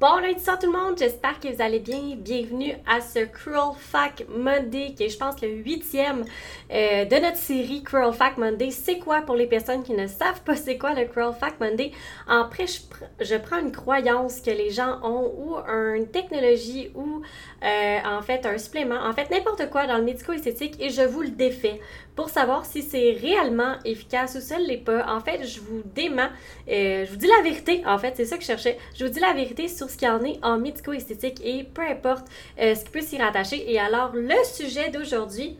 Bon 0.00 0.16
lundi 0.16 0.42
soir 0.42 0.58
tout 0.58 0.72
le 0.72 0.78
monde, 0.78 0.96
j'espère 0.98 1.38
que 1.38 1.48
vous 1.48 1.60
allez 1.60 1.78
bien. 1.78 2.16
Bienvenue 2.16 2.72
à 2.86 3.02
ce 3.02 3.18
Cruel 3.18 3.74
Fact 3.76 4.24
Monday, 4.34 4.94
qui 4.94 5.02
est 5.02 5.08
je 5.10 5.18
pense 5.18 5.38
le 5.42 5.48
huitième 5.48 6.24
euh, 6.72 7.04
de 7.04 7.16
notre 7.16 7.36
série 7.36 7.82
Cruel 7.82 8.14
Fact 8.14 8.38
Monday. 8.38 8.70
C'est 8.70 8.98
quoi 8.98 9.20
pour 9.20 9.36
les 9.36 9.46
personnes 9.46 9.82
qui 9.82 9.92
ne 9.92 10.06
savent 10.06 10.40
pas 10.40 10.56
c'est 10.56 10.78
quoi 10.78 10.94
le 10.94 11.04
Cruel 11.04 11.34
Fact 11.38 11.60
Monday? 11.60 11.92
En 12.26 12.48
fait, 12.48 12.80
je, 13.20 13.36
prends 13.36 13.58
une 13.58 13.72
croyance 13.72 14.40
que 14.40 14.50
les 14.50 14.70
gens 14.70 15.00
ont 15.02 15.34
ou 15.36 15.56
une 15.68 16.06
technologie 16.06 16.90
ou 16.94 17.20
euh, 17.62 17.98
en 18.02 18.22
fait 18.22 18.46
un 18.46 18.56
supplément, 18.56 19.04
en 19.04 19.12
fait 19.12 19.30
n'importe 19.30 19.68
quoi 19.68 19.86
dans 19.86 19.98
le 19.98 20.04
médico-esthétique 20.04 20.76
et 20.80 20.88
je 20.88 21.02
vous 21.02 21.20
le 21.20 21.28
défais 21.28 21.78
pour 22.16 22.28
savoir 22.28 22.64
si 22.64 22.82
c'est 22.82 23.12
réellement 23.12 23.76
efficace 23.84 24.34
ou 24.34 24.40
ça 24.40 24.58
ne 24.58 24.64
l'est 24.64 24.78
pas. 24.78 25.06
En 25.14 25.20
fait, 25.20 25.44
je 25.44 25.60
vous 25.60 25.82
dément, 25.94 26.28
euh, 26.68 27.04
je 27.04 27.10
vous 27.10 27.16
dis 27.16 27.26
la 27.26 27.42
vérité, 27.42 27.82
en 27.86 27.98
fait, 27.98 28.14
c'est 28.16 28.24
ça 28.24 28.36
que 28.36 28.42
je 28.42 28.46
cherchais. 28.46 28.78
Je 28.94 29.04
vous 29.04 29.10
dis 29.10 29.20
la 29.20 29.32
vérité 29.32 29.68
sur 29.68 29.89
ce 29.90 29.96
qu'il 29.96 30.08
en 30.08 30.22
est 30.22 30.38
en 30.42 30.58
médico-esthétique 30.58 31.40
et 31.44 31.64
peu 31.64 31.82
importe 31.82 32.26
euh, 32.60 32.74
ce 32.74 32.84
qui 32.84 32.90
peut 32.90 33.00
s'y 33.00 33.18
rattacher. 33.18 33.70
Et 33.70 33.78
alors, 33.78 34.12
le 34.14 34.34
sujet 34.44 34.90
d'aujourd'hui, 34.90 35.58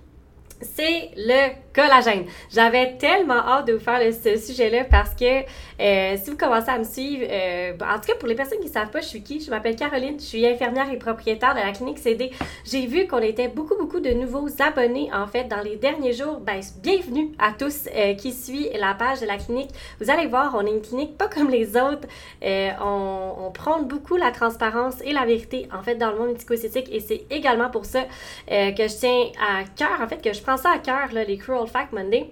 c'est 0.63 1.11
le 1.17 1.53
collagène. 1.75 2.25
J'avais 2.53 2.97
tellement 2.99 3.35
hâte 3.47 3.67
de 3.69 3.75
vous 3.75 3.81
faire 3.81 4.01
ce 4.13 4.37
sujet-là 4.37 4.85
parce 4.91 5.15
que 5.15 5.43
euh, 5.81 6.17
si 6.23 6.31
vous 6.31 6.37
commencez 6.37 6.69
à 6.69 6.79
me 6.79 6.85
suivre, 6.85 7.25
euh, 7.31 7.73
en 7.81 7.95
tout 8.01 8.09
cas 8.09 8.15
pour 8.19 8.29
les 8.29 8.35
personnes 8.35 8.59
qui 8.59 8.67
ne 8.67 8.73
savent 8.73 8.91
pas 8.91 9.01
je 9.01 9.07
suis 9.07 9.23
qui, 9.23 9.41
je 9.41 9.51
m'appelle 9.51 9.77
Caroline, 9.77 10.19
je 10.19 10.25
suis 10.25 10.47
infirmière 10.47 10.91
et 10.91 10.97
propriétaire 10.97 11.55
de 11.55 11.61
la 11.61 11.73
clinique 11.73 11.99
CD. 11.99 12.31
J'ai 12.65 12.87
vu 12.87 13.07
qu'on 13.07 13.21
était 13.21 13.49
beaucoup 13.49 13.77
beaucoup 13.77 14.01
de 14.01 14.11
nouveaux 14.11 14.49
abonnés 14.59 15.11
en 15.15 15.27
fait 15.27 15.45
dans 15.45 15.61
les 15.61 15.77
derniers 15.77 16.13
jours. 16.13 16.41
Ben, 16.41 16.61
bienvenue 16.83 17.33
à 17.39 17.53
tous 17.53 17.89
euh, 17.95 18.15
qui 18.15 18.33
suivent 18.33 18.71
la 18.79 18.95
page 18.95 19.21
de 19.21 19.27
la 19.27 19.37
clinique. 19.37 19.71
Vous 20.01 20.11
allez 20.11 20.27
voir, 20.27 20.55
on 20.57 20.67
est 20.67 20.71
une 20.71 20.83
clinique 20.83 21.17
pas 21.17 21.29
comme 21.29 21.51
les 21.51 21.77
autres. 21.77 22.09
on, 22.43 23.35
on 23.39 23.51
prône 23.53 23.87
beaucoup 23.87 24.17
la 24.17 24.33
transparence 24.33 25.01
et 25.05 25.13
la 25.13 25.25
vérité 25.25 25.69
en 25.73 25.83
fait 25.83 25.95
dans 25.95 26.11
le 26.11 26.19
monde 26.19 26.29
médico-esthétique 26.29 26.89
et 26.91 27.01
c'est 27.01 27.25
également 27.31 27.71
pour 27.71 27.85
ça 27.85 28.03
que 28.49 28.89
je 28.89 28.99
tiens 28.99 29.25
à 29.41 29.65
cœur 29.77 30.01
en 30.01 30.09
fait 30.09 30.21
que 30.21 30.33
je 30.33 30.43
prends 30.43 30.50
ça 30.57 30.71
à 30.71 30.79
cœur 30.79 31.09
les 31.13 31.37
Cruel 31.39 31.67
Fact 31.67 31.93
Monday. 31.93 32.31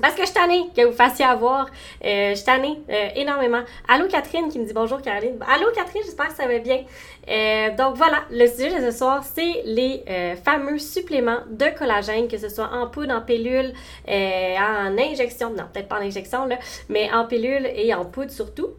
Parce 0.00 0.14
que 0.14 0.22
je 0.22 0.26
suis 0.26 0.34
tannée 0.34 0.64
que 0.76 0.84
vous 0.84 0.92
fassiez 0.92 1.24
avoir. 1.24 1.66
Euh, 2.04 2.30
je 2.30 2.34
suis 2.34 2.44
tannée 2.44 2.80
euh, 2.90 3.08
énormément. 3.14 3.62
Allô 3.88 4.08
Catherine 4.08 4.48
qui 4.48 4.58
me 4.58 4.66
dit 4.66 4.72
bonjour 4.72 5.00
Caroline. 5.00 5.38
Allô 5.48 5.66
Catherine, 5.74 6.02
j'espère 6.04 6.28
que 6.28 6.34
ça 6.34 6.48
va 6.48 6.58
bien. 6.58 6.82
Euh, 7.28 7.76
donc 7.76 7.96
voilà, 7.96 8.24
le 8.30 8.46
sujet 8.46 8.80
de 8.80 8.90
ce 8.90 8.98
soir, 8.98 9.22
c'est 9.22 9.62
les 9.64 10.04
fameux 10.44 10.78
suppléments 10.78 11.40
de 11.48 11.66
collagène, 11.78 12.28
que 12.28 12.38
ce 12.38 12.48
soit 12.48 12.70
en 12.72 12.88
poudre, 12.88 13.14
en 13.14 13.20
pilule, 13.20 13.72
en 14.08 14.98
injection. 14.98 15.50
Non, 15.50 15.64
peut-être 15.72 15.88
pas 15.88 15.98
en 15.98 16.02
injection, 16.02 16.46
là, 16.46 16.58
mais 16.88 17.12
en 17.12 17.26
pilule 17.26 17.66
et 17.74 17.94
en 17.94 18.04
poudre 18.04 18.30
surtout. 18.30 18.70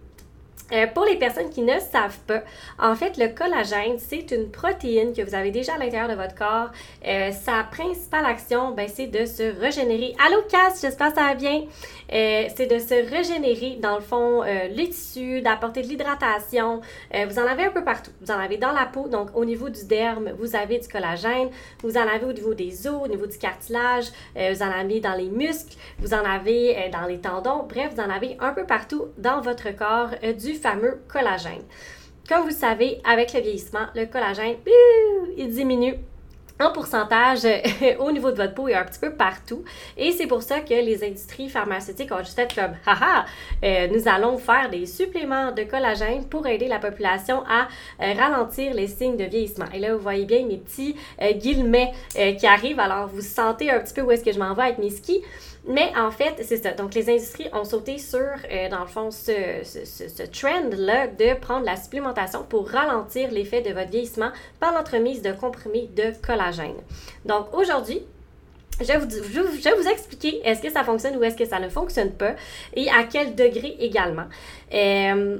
Euh, 0.71 0.88
pour 0.88 1.05
les 1.05 1.16
personnes 1.17 1.49
qui 1.52 1.61
ne 1.61 1.80
savent 1.80 2.17
pas, 2.25 2.41
en 2.80 2.95
fait, 2.95 3.17
le 3.17 3.27
collagène, 3.27 3.97
c'est 3.99 4.31
une 4.31 4.49
protéine 4.49 5.13
que 5.13 5.22
vous 5.22 5.35
avez 5.35 5.52
déjà 5.52 5.75
à 5.75 5.77
l'intérieur 5.77 6.09
de 6.09 6.16
votre 6.16 6.33
corps. 6.33 6.69
Euh, 7.07 7.31
sa 7.31 7.63
principale 7.69 8.25
action, 8.25 8.72
ben, 8.72 8.88
c'est 8.91 9.05
de 9.07 9.25
se 9.25 9.59
régénérer. 9.59 10.16
Allô, 10.25 10.41
Cass, 10.49 10.81
j'espère 10.81 11.09
que 11.09 11.19
ça 11.19 11.27
va 11.27 11.35
bien. 11.35 11.66
Euh, 12.11 12.47
c'est 12.55 12.66
de 12.66 12.80
se 12.80 13.11
régénérer, 13.11 13.77
dans 13.80 13.95
le 13.95 14.02
fond, 14.02 14.41
les 14.44 14.89
tissus, 14.89 15.41
d'apporter 15.41 15.81
de 15.81 15.88
l'hydratation. 15.88 16.81
vous 17.13 17.39
en 17.39 17.45
avez 17.45 17.66
un 17.66 17.72
peu 17.72 17.83
partout. 17.83 18.11
Vous 18.22 18.31
en 18.31 18.39
avez 18.39 18.57
dans 18.57 18.72
la 18.72 18.85
peau, 18.85 19.07
donc 19.07 19.29
au 19.35 19.45
niveau 19.45 19.69
du 19.69 19.85
derme, 19.85 20.31
vous 20.39 20.55
avez 20.55 20.79
du 20.79 20.88
collagène. 20.88 21.50
Vous 21.83 21.97
en 21.97 22.07
avez 22.07 22.25
au 22.25 22.33
niveau 22.33 22.53
des 22.53 22.88
os, 22.88 23.03
au 23.03 23.07
niveau 23.07 23.25
du 23.27 23.38
cartilage. 23.38 24.05
vous 24.35 24.61
en 24.61 24.72
avez 24.72 25.00
dans 25.00 25.16
les 25.16 25.29
muscles. 25.29 25.75
Vous 26.00 26.13
en 26.13 26.23
avez 26.23 26.89
dans 26.91 27.05
les 27.05 27.19
tendons. 27.19 27.66
Bref, 27.67 27.91
vous 27.95 28.02
en 28.02 28.09
avez 28.09 28.38
un 28.39 28.53
peu 28.53 28.66
partout 28.66 29.05
dans 29.17 29.41
votre 29.41 29.75
corps 29.75 30.09
du 30.38 30.54
fameux 30.55 31.01
collagène. 31.07 31.63
Comme 32.27 32.43
vous 32.43 32.55
savez, 32.55 33.01
avec 33.03 33.33
le 33.33 33.41
vieillissement, 33.41 33.85
le 33.95 34.05
collagène, 34.05 34.55
il 35.37 35.49
diminue 35.49 35.95
en 36.59 36.71
pourcentage 36.71 37.45
au 37.99 38.11
niveau 38.11 38.31
de 38.31 38.37
votre 38.37 38.53
peau 38.53 38.67
et 38.67 38.75
un 38.75 38.83
petit 38.83 38.99
peu 38.99 39.11
partout. 39.11 39.63
Et 39.97 40.11
c'est 40.11 40.27
pour 40.27 40.41
ça 40.41 40.61
que 40.61 40.73
les 40.73 41.03
industries 41.03 41.49
pharmaceutiques 41.49 42.11
ont 42.11 42.19
juste 42.19 42.35
fait 42.35 42.53
comme 42.53 42.71
haha, 42.85 43.25
euh, 43.63 43.88
nous 43.88 44.07
allons 44.07 44.38
faire 44.38 44.69
des 44.69 44.85
suppléments 44.85 45.51
de 45.51 45.63
collagène 45.63 46.25
pour 46.25 46.47
aider 46.47 46.67
la 46.67 46.79
population 46.79 47.44
à 47.47 47.67
euh, 48.01 48.13
ralentir 48.13 48.73
les 48.73 48.88
signes 48.88 49.17
de 49.17 49.25
vieillissement. 49.25 49.65
Et 49.73 49.79
là, 49.79 49.94
vous 49.94 50.01
voyez 50.01 50.25
bien 50.25 50.45
mes 50.45 50.57
petits 50.57 50.95
euh, 51.21 51.33
guillemets 51.33 51.91
qui 52.39 52.47
arrivent. 52.47 52.79
Alors, 52.79 53.07
vous 53.07 53.21
sentez 53.21 53.69
un 53.69 53.79
petit 53.79 53.94
peu 53.94 54.01
où 54.01 54.11
est-ce 54.11 54.23
que 54.23 54.31
je 54.31 54.39
m'en 54.39 54.53
vais 54.53 54.63
avec 54.63 54.77
mes 54.77 54.89
skis. 54.89 55.21
Mais 55.67 55.91
en 55.97 56.11
fait, 56.11 56.35
c'est 56.43 56.57
ça. 56.57 56.71
Donc, 56.71 56.93
les 56.93 57.09
industries 57.09 57.47
ont 57.53 57.63
sauté 57.63 57.97
sur, 57.97 58.19
euh, 58.19 58.69
dans 58.69 58.81
le 58.81 58.87
fond, 58.87 59.09
ce, 59.09 59.31
ce, 59.63 60.23
trend-là 60.23 61.07
de 61.07 61.39
prendre 61.39 61.65
la 61.65 61.75
supplémentation 61.75 62.43
pour 62.43 62.69
ralentir 62.69 63.31
l'effet 63.31 63.61
de 63.61 63.73
votre 63.73 63.89
vieillissement 63.89 64.29
par 64.59 64.73
l'entremise 64.73 65.21
de 65.21 65.31
comprimés 65.31 65.89
de 65.95 66.13
collagène. 66.25 66.75
Donc, 67.25 67.47
aujourd'hui, 67.53 68.01
je 68.79 68.85
vais, 68.85 68.97
vous, 68.97 69.09
je, 69.09 69.63
vais 69.69 69.75
vous 69.75 69.87
expliquer 69.87 70.41
est-ce 70.43 70.61
que 70.61 70.69
ça 70.69 70.83
fonctionne 70.83 71.15
ou 71.17 71.23
est-ce 71.23 71.37
que 71.37 71.45
ça 71.45 71.59
ne 71.59 71.69
fonctionne 71.69 72.11
pas 72.11 72.35
et 72.75 72.89
à 72.89 73.03
quel 73.03 73.33
degré 73.33 73.75
également. 73.79 74.25
Euh, 74.73 75.39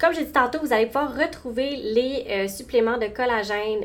comme 0.00 0.14
j'ai 0.14 0.24
dit 0.24 0.32
tantôt, 0.32 0.58
vous 0.60 0.72
allez 0.72 0.86
pouvoir 0.86 1.16
retrouver 1.16 1.76
les 1.76 2.24
euh, 2.28 2.48
suppléments 2.48 2.98
de 2.98 3.06
collagène 3.06 3.80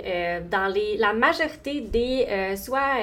dans 0.49 0.67
les, 0.67 0.97
la 0.97 1.13
majorité 1.13 1.81
des 1.81 2.55
soit 2.55 2.95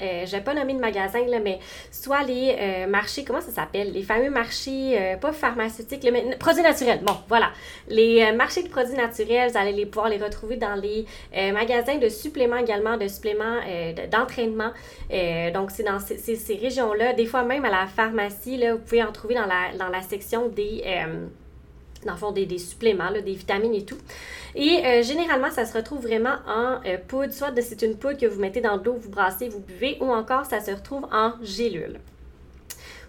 euh, 0.00 0.26
je 0.26 0.32
vais 0.32 0.42
pas 0.42 0.54
nommer 0.54 0.74
de 0.74 0.78
magasin, 0.78 1.24
là, 1.26 1.38
mais 1.40 1.58
soit 1.90 2.22
les 2.22 2.56
euh, 2.58 2.86
marchés, 2.86 3.24
comment 3.24 3.40
ça 3.40 3.50
s'appelle? 3.50 3.92
Les 3.92 4.02
fameux 4.02 4.30
marchés, 4.30 4.96
euh, 4.98 5.16
pas 5.16 5.32
pharmaceutiques, 5.32 6.06
mais 6.12 6.36
produits 6.36 6.62
naturels. 6.62 7.00
Bon, 7.02 7.16
voilà. 7.28 7.50
Les 7.88 8.22
euh, 8.22 8.32
marchés 8.34 8.62
de 8.62 8.68
produits 8.68 8.96
naturels, 8.96 9.50
vous 9.50 9.58
allez 9.58 9.72
les, 9.72 9.86
pouvoir 9.86 10.08
les 10.08 10.18
retrouver 10.18 10.56
dans 10.56 10.74
les 10.74 11.06
magasins 11.52 11.96
de 11.96 12.08
suppléments 12.08 12.56
également, 12.56 12.96
de 12.96 13.08
suppléments 13.08 13.60
d'entraînement. 14.10 14.72
donc, 15.54 15.70
c'est 15.70 15.82
dans 15.82 15.98
ces, 16.00 16.16
ces 16.16 16.54
régions-là. 16.54 17.12
Des 17.14 17.26
fois, 17.26 17.42
même 17.42 17.64
à 17.64 17.70
la 17.70 17.86
pharmacie, 17.86 18.56
là, 18.56 18.74
vous 18.74 18.80
pouvez 18.80 19.02
en 19.02 19.12
trouver 19.12 19.34
dans 19.34 19.46
la, 19.46 19.76
dans 19.78 19.88
la 19.88 20.02
section 20.02 20.48
des 20.48 20.82
dans 22.04 22.12
le 22.12 22.18
fond, 22.18 22.32
des, 22.32 22.58
suppléments, 22.58 23.10
des 23.12 23.34
vitamines 23.34 23.74
et 23.74 23.84
tout. 23.84 23.98
Et 24.54 24.84
euh, 24.84 25.02
généralement, 25.02 25.50
ça 25.50 25.64
se 25.64 25.76
retrouve 25.76 26.02
vraiment 26.02 26.36
en 26.46 26.80
euh, 26.86 26.98
poudre, 27.06 27.32
soit 27.32 27.52
c'est 27.60 27.82
une 27.82 27.96
poudre 27.96 28.18
que 28.18 28.26
vous 28.26 28.40
mettez 28.40 28.60
dans 28.60 28.76
l'eau, 28.76 28.94
vous 28.94 29.10
brassez, 29.10 29.48
vous 29.48 29.60
buvez, 29.60 29.98
ou 30.00 30.10
encore 30.10 30.46
ça 30.46 30.60
se 30.60 30.70
retrouve 30.70 31.06
en 31.12 31.32
gélule. 31.42 31.98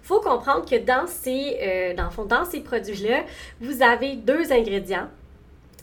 Faut 0.02 0.22
comprendre 0.22 0.68
que 0.68 0.78
dans 0.78 1.06
ces, 1.06 1.58
euh, 1.62 1.94
dans 1.94 2.46
ces 2.46 2.62
produits-là, 2.62 3.26
vous 3.62 3.84
avez 3.84 4.16
deux 4.16 4.52
ingrédients 4.52 5.08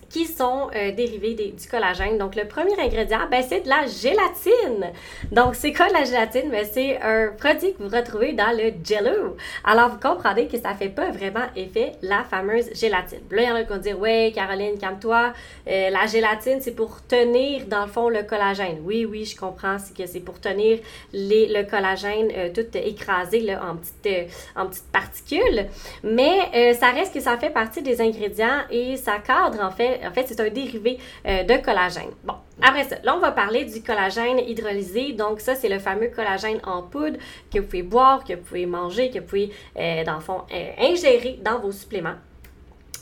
qui 0.08 0.24
sont 0.26 0.70
euh, 0.74 0.92
dérivés 0.92 1.34
du 1.34 1.68
collagène. 1.68 2.18
Donc, 2.18 2.36
le 2.36 2.46
premier 2.46 2.78
ingrédient, 2.78 3.20
ben, 3.30 3.42
c'est 3.46 3.62
de 3.62 3.68
la 3.68 3.86
gélatine. 3.86 4.92
Donc, 5.32 5.54
c'est 5.54 5.72
quoi 5.72 5.88
la 5.88 6.04
gélatine? 6.04 6.50
Ben, 6.50 6.64
c'est 6.70 7.00
un 7.02 7.32
produit 7.36 7.74
que 7.74 7.82
vous 7.82 7.94
retrouvez 7.94 8.32
dans 8.32 8.56
le 8.56 8.72
jello. 8.84 9.36
Alors, 9.64 9.90
vous 9.90 9.98
comprendrez 9.98 10.46
que 10.46 10.58
ça 10.58 10.74
fait 10.74 10.88
pas 10.88 11.10
vraiment 11.10 11.46
effet 11.56 11.92
la 12.02 12.24
fameuse 12.24 12.72
gélatine. 12.74 13.20
Là, 13.30 13.42
il 13.42 13.48
y 13.48 13.50
en 13.50 13.54
a 13.56 13.64
qui 13.64 13.72
vont 13.72 13.78
dire, 13.78 13.98
ouais, 13.98 14.32
Caroline, 14.34 14.78
calme-toi, 14.78 15.32
euh, 15.68 15.90
la 15.90 16.06
gélatine, 16.06 16.60
c'est 16.60 16.74
pour 16.74 17.04
tenir, 17.06 17.66
dans 17.66 17.84
le 17.84 17.90
fond, 17.90 18.08
le 18.08 18.22
collagène. 18.22 18.78
Oui, 18.84 19.04
oui, 19.04 19.24
je 19.24 19.36
comprends, 19.36 19.78
c'est 19.78 19.96
que 19.96 20.06
c'est 20.06 20.20
pour 20.20 20.40
tenir 20.40 20.78
le 21.12 21.62
collagène 21.68 22.30
euh, 22.36 22.50
tout 22.54 22.66
écrasé 22.76 23.40
là, 23.40 23.60
en, 23.64 23.76
petites, 23.76 24.30
en 24.54 24.66
petites 24.66 24.90
particules. 24.92 25.66
Mais 26.02 26.74
ça 26.74 26.90
reste 26.90 27.12
que 27.12 27.20
ça 27.20 27.36
fait 27.36 27.50
partie 27.50 27.82
des 27.82 28.00
ingrédients 28.00 28.60
et 28.70 28.96
ça 28.96 29.18
cadre, 29.18 29.62
en 29.62 29.70
fait, 29.70 29.95
en 30.04 30.12
fait, 30.12 30.26
c'est 30.26 30.40
un 30.40 30.48
dérivé 30.50 30.98
euh, 31.26 31.42
de 31.44 31.56
collagène. 31.64 32.10
Bon, 32.24 32.34
après 32.62 32.84
ça, 32.84 32.96
là, 33.02 33.14
on 33.16 33.20
va 33.20 33.32
parler 33.32 33.64
du 33.64 33.82
collagène 33.82 34.38
hydrolysé. 34.38 35.12
Donc, 35.12 35.40
ça, 35.40 35.54
c'est 35.54 35.68
le 35.68 35.78
fameux 35.78 36.08
collagène 36.08 36.60
en 36.64 36.82
poudre 36.82 37.18
que 37.52 37.58
vous 37.58 37.66
pouvez 37.66 37.82
boire, 37.82 38.24
que 38.24 38.34
vous 38.34 38.42
pouvez 38.42 38.66
manger, 38.66 39.10
que 39.10 39.18
vous 39.18 39.26
pouvez, 39.26 39.52
euh, 39.78 40.04
dans 40.04 40.14
le 40.14 40.20
fond, 40.20 40.42
euh, 40.52 40.70
ingérer 40.78 41.38
dans 41.42 41.58
vos 41.58 41.72
suppléments. 41.72 42.16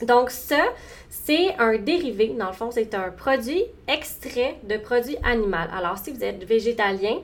Donc, 0.01 0.29
ça, 0.29 0.63
c'est 1.09 1.55
un 1.57 1.77
dérivé. 1.77 2.35
Dans 2.37 2.47
le 2.47 2.53
fond, 2.53 2.69
c'est 2.71 2.93
un 2.93 3.09
produit 3.11 3.63
extrait 3.87 4.57
de 4.63 4.77
produits 4.77 5.17
animaux. 5.23 5.57
Alors, 5.73 5.97
si 5.97 6.11
vous 6.11 6.23
êtes 6.23 6.43
végétalien, 6.43 7.19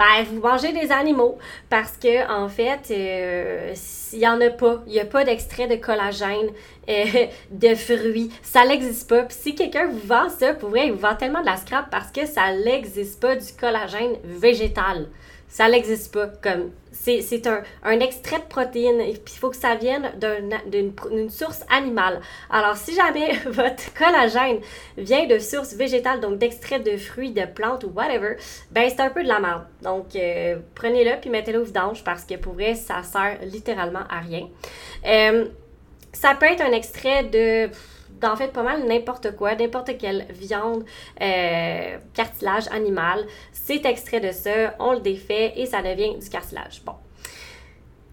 ben, 0.00 0.24
vous 0.24 0.40
mangez 0.40 0.72
des 0.72 0.92
animaux 0.92 1.36
parce 1.68 1.98
que 1.98 2.26
en 2.32 2.48
fait, 2.48 2.88
il 2.88 4.18
n'y 4.18 4.26
en 4.26 4.40
a 4.40 4.48
pas. 4.48 4.82
Il 4.86 4.94
n'y 4.94 5.00
a 5.00 5.04
pas 5.04 5.24
d'extrait 5.24 5.66
de 5.66 5.76
collagène 5.76 6.48
euh, 6.88 7.26
de 7.50 7.74
fruits. 7.74 8.30
Ça 8.42 8.66
n'existe 8.66 9.08
pas. 9.08 9.22
Puis 9.22 9.36
si 9.40 9.54
quelqu'un 9.54 9.88
vous 9.88 10.06
vend 10.06 10.28
ça, 10.28 10.54
pour 10.54 10.70
vrai, 10.70 10.86
il 10.86 10.92
vous 10.92 10.98
vend 10.98 11.14
tellement 11.14 11.40
de 11.40 11.46
la 11.46 11.56
scrap 11.56 11.90
parce 11.90 12.10
que 12.10 12.26
ça 12.26 12.52
n'existe 12.52 13.20
pas 13.20 13.36
du 13.36 13.52
collagène 13.52 14.16
végétal. 14.24 15.08
Ça 15.48 15.68
n'existe 15.68 16.12
pas. 16.14 16.28
Comme 16.28 16.70
c'est 16.92 17.46
un, 17.46 17.62
un, 17.82 18.00
extrait 18.00 18.38
de 18.38 18.44
protéines 18.44 19.00
il 19.00 19.38
faut 19.38 19.50
que 19.50 19.56
ça 19.56 19.74
vienne 19.74 20.12
d'une 20.66 21.30
source 21.30 21.64
animale. 21.70 22.20
Alors, 22.50 22.76
si 22.76 22.94
jamais 22.94 23.32
votre 23.46 23.94
collagène 23.94 24.60
vient 24.96 25.26
de 25.26 25.38
source 25.38 25.74
végétale, 25.74 26.20
donc 26.20 26.38
d'extrait 26.38 26.80
de 26.80 26.96
fruits, 26.96 27.32
de 27.32 27.46
plantes 27.46 27.84
ou 27.84 27.88
whatever, 27.88 28.36
ben 28.70 28.88
c'est 28.88 29.00
un 29.00 29.10
peu 29.10 29.22
de 29.22 29.28
la 29.28 29.40
merde. 29.40 29.64
Donc, 29.82 30.14
euh, 30.16 30.58
prenez-le 30.74 31.20
puis 31.20 31.30
mettez-le 31.30 31.60
au 31.60 31.64
vidange 31.64 32.04
parce 32.04 32.24
que 32.24 32.34
pour 32.34 32.54
vrai, 32.54 32.74
ça 32.74 33.02
sert 33.02 33.38
littéralement 33.42 34.04
à 34.08 34.20
rien. 34.20 34.48
Euh, 35.06 35.46
ça 36.12 36.34
peut 36.34 36.46
être 36.46 36.62
un 36.62 36.72
extrait 36.72 37.24
de 37.24 37.70
d'en 38.20 38.36
fait 38.36 38.48
pas 38.48 38.62
mal 38.62 38.84
n'importe 38.86 39.34
quoi, 39.34 39.54
n'importe 39.54 39.96
quelle 39.96 40.26
viande, 40.30 40.84
euh, 41.22 41.96
cartilage 42.12 42.68
animal. 42.70 43.24
C'est 43.52 43.84
extrait 43.86 44.20
de 44.20 44.30
ça, 44.30 44.74
on 44.78 44.92
le 44.92 45.00
défait 45.00 45.54
et 45.56 45.64
ça 45.64 45.80
devient 45.80 46.18
du 46.18 46.28
cartilage. 46.28 46.82
Bon. 46.84 46.96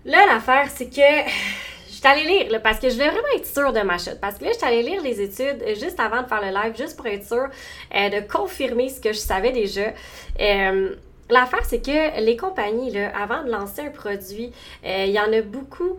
Là, 0.05 0.25
l'affaire, 0.25 0.69
c'est 0.73 0.89
que 0.89 1.01
je 1.88 1.94
suis 1.94 2.07
allée 2.07 2.23
lire, 2.23 2.61
parce 2.61 2.79
que 2.79 2.89
je 2.89 2.94
voulais 2.94 3.09
vraiment 3.09 3.27
être 3.35 3.45
sûre 3.45 3.73
de 3.73 3.81
ma 3.81 3.97
chute. 3.97 4.19
Parce 4.21 4.38
que 4.38 4.45
là, 4.45 4.51
je 4.53 4.57
suis 4.57 4.65
allée 4.65 4.83
lire 4.83 5.01
les 5.01 5.19
études 5.21 5.61
euh, 5.61 5.75
juste 5.75 5.99
avant 5.99 6.21
de 6.21 6.27
faire 6.27 6.41
le 6.41 6.53
live, 6.53 6.75
juste 6.77 6.95
pour 6.95 7.07
être 7.07 7.25
sûre 7.25 7.49
euh, 7.94 8.09
de 8.09 8.31
confirmer 8.31 8.89
ce 8.89 9.01
que 9.01 9.11
je 9.11 9.19
savais 9.19 9.51
déjà. 9.51 9.94
Euh, 10.39 10.95
L'affaire, 11.29 11.65
c'est 11.65 11.81
que 11.81 12.21
les 12.21 12.38
compagnies, 12.38 12.91
là, 12.91 13.12
avant 13.15 13.44
de 13.44 13.50
lancer 13.50 13.81
un 13.81 13.89
produit, 13.89 14.51
il 14.83 15.09
y 15.09 15.19
en 15.19 15.31
a 15.33 15.41
beaucoup 15.41 15.97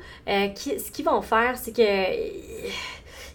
qui, 0.54 0.80
ce 0.80 0.90
qu'ils 0.90 1.04
vont 1.04 1.22
faire, 1.22 1.56
c'est 1.56 1.76
que 1.76 1.82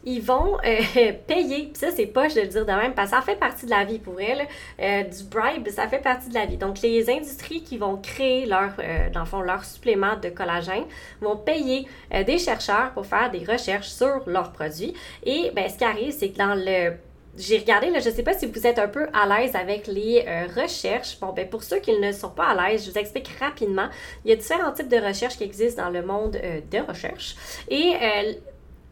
ils 0.06 0.22
vont 0.22 0.57
euh, 0.66 1.13
payer, 1.28 1.69
puis 1.72 1.75
ça 1.75 1.92
c'est 1.92 2.12
je 2.13 2.36
de 2.36 2.42
le 2.42 2.48
dire 2.48 2.66
de 2.66 2.72
même, 2.72 2.94
parce 2.94 3.12
que 3.12 3.18
ça 3.18 3.22
fait 3.22 3.36
partie 3.36 3.66
de 3.66 3.72
la 3.72 3.84
vie 3.84 4.00
pour 4.00 4.19
elles, 4.19 4.48
euh, 4.80 5.04
du 5.04 5.24
bribe, 5.25 5.68
ça 5.69 5.88
fait 5.88 6.00
partie 6.00 6.30
de 6.30 6.34
la 6.34 6.45
vie. 6.45 6.57
Donc 6.57 6.81
les 6.81 7.10
industries 7.10 7.63
qui 7.63 7.78
vont 7.78 7.98
créer 7.98 8.46
leur, 8.46 8.72
euh, 8.80 9.10
dans 9.12 9.22
le 9.22 9.25
fond, 9.25 9.42
leur 9.42 9.63
supplément 9.63 10.16
de 10.18 10.30
collagène 10.30 10.86
vont 11.22 11.38
payer 11.38 11.88
des 12.25 12.38
chercheurs 12.38 12.92
pour 12.94 13.06
faire 13.06 13.31
des 13.31 13.44
recherches 13.46 13.88
sur 13.88 14.22
leurs 14.28 14.51
produits. 14.51 14.94
Et 15.24 15.51
ben, 15.56 15.69
ce 15.69 15.78
qui 15.78 15.84
arrive, 15.84 16.12
c'est 16.12 16.30
que 16.30 16.38
dans 16.38 16.56
le 16.56 16.94
j'ai 17.38 17.58
regardé, 17.58 17.90
là, 17.90 18.00
je 18.00 18.10
ne 18.10 18.14
sais 18.14 18.24
pas 18.24 18.34
si 18.34 18.46
vous 18.46 18.68
êtes 18.68 18.78
un 18.80 18.88
peu 18.88 19.08
à 19.14 19.26
l'aise 19.28 19.56
avec 19.56 19.88
les 19.88 20.24
recherches. 20.56 21.20
Bon, 21.20 21.34
ben 21.34 21.50
pour 21.50 21.64
ceux 21.64 21.80
qui 21.80 21.98
ne 21.98 22.12
sont 22.12 22.30
pas 22.30 22.48
à 22.48 22.70
l'aise, 22.70 22.86
je 22.86 22.92
vous 22.92 22.98
explique 22.98 23.30
rapidement. 23.40 23.88
Il 24.24 24.30
y 24.30 24.34
a 24.34 24.36
différents 24.36 24.72
types 24.72 24.88
de 24.88 24.98
recherches 24.98 25.38
qui 25.38 25.44
existent 25.44 25.84
dans 25.84 25.90
le 25.90 26.04
monde 26.04 26.34
de 26.72 26.80
recherche. 26.88 27.36
Et 27.70 27.94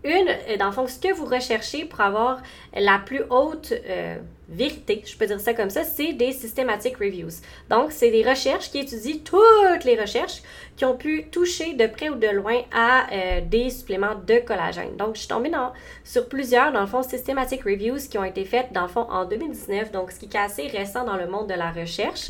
une, 0.04 0.30
euh, 0.30 0.58
dans 0.58 0.68
le 0.68 0.72
fond, 0.72 0.88
ce 0.88 1.00
que 1.00 1.14
vous 1.14 1.26
recherchez 1.26 1.86
pour 1.86 2.02
avoir 2.02 2.42
la 2.74 3.00
plus 3.00 3.22
haute 3.30 3.72
euh, 3.72 4.18
vérité, 4.50 5.04
je 5.06 5.16
peux 5.16 5.28
dire 5.28 5.40
ça 5.40 5.54
comme 5.54 5.70
ça, 5.70 5.84
c'est 5.84 6.14
des 6.14 6.32
systematic 6.32 6.98
reviews. 6.98 7.42
Donc, 7.70 7.92
c'est 7.92 8.10
des 8.10 8.28
recherches 8.28 8.72
qui 8.72 8.80
étudient 8.80 9.20
toutes 9.24 9.84
les 9.84 10.00
recherches 10.00 10.42
qui 10.82 10.86
ont 10.86 10.98
pu 10.98 11.26
toucher 11.30 11.74
de 11.74 11.86
près 11.86 12.10
ou 12.10 12.16
de 12.16 12.26
loin 12.26 12.60
à 12.74 13.06
euh, 13.14 13.42
des 13.42 13.70
suppléments 13.70 14.16
de 14.16 14.40
collagène. 14.40 14.98
Donc, 14.98 15.14
je 15.14 15.20
suis 15.20 15.28
tombée 15.28 15.52
dans, 15.52 15.74
sur 16.04 16.28
plusieurs, 16.28 16.72
dans 16.72 16.82
le 16.82 16.88
fond, 16.88 17.04
systematic 17.04 17.62
reviews 17.66 18.00
qui 18.10 18.18
ont 18.18 18.24
été 18.24 18.46
faites, 18.46 18.74
dans 18.74 18.82
le 18.82 18.88
fond, 18.88 19.06
en 19.12 19.26
2019, 19.26 19.92
donc 19.92 20.10
ce 20.12 20.18
qui 20.18 20.26
est 20.26 20.40
assez 20.40 20.66
récent 20.66 21.06
dans 21.06 21.18
le 21.18 21.28
monde 21.28 21.48
de 21.48 21.54
la 21.54 21.70
recherche. 21.70 22.30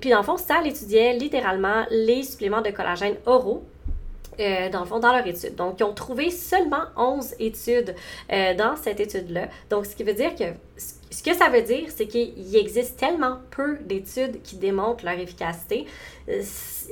puis, 0.00 0.10
dans 0.10 0.20
le 0.20 0.22
fond, 0.22 0.38
ça 0.38 0.62
étudiait 0.64 1.12
littéralement 1.12 1.84
les 1.90 2.22
suppléments 2.22 2.62
de 2.62 2.70
collagène 2.70 3.16
oraux 3.26 3.62
euh, 4.40 4.70
dans 4.70 4.80
le 4.80 4.86
fond, 4.86 4.98
dans 4.98 5.12
leur 5.12 5.26
étude. 5.26 5.54
Donc, 5.54 5.74
ils 5.78 5.84
ont 5.84 5.92
trouvé 5.92 6.30
seulement 6.30 6.84
11 6.96 7.34
études 7.38 7.94
euh, 8.32 8.54
dans 8.54 8.76
cette 8.76 8.98
étude-là. 8.98 9.48
Donc, 9.68 9.84
ce 9.84 9.94
qui 9.94 10.04
veut 10.04 10.14
dire 10.14 10.34
que 10.34 10.44
ce 11.12 11.22
que 11.22 11.34
ça 11.34 11.50
veut 11.50 11.62
dire, 11.62 11.88
c'est 11.88 12.06
qu'il 12.06 12.56
existe 12.56 12.98
tellement 12.98 13.38
peu 13.50 13.76
d'études 13.82 14.40
qui 14.42 14.56
démontrent 14.56 15.04
leur 15.04 15.18
efficacité. 15.18 15.86
Euh, 16.28 16.42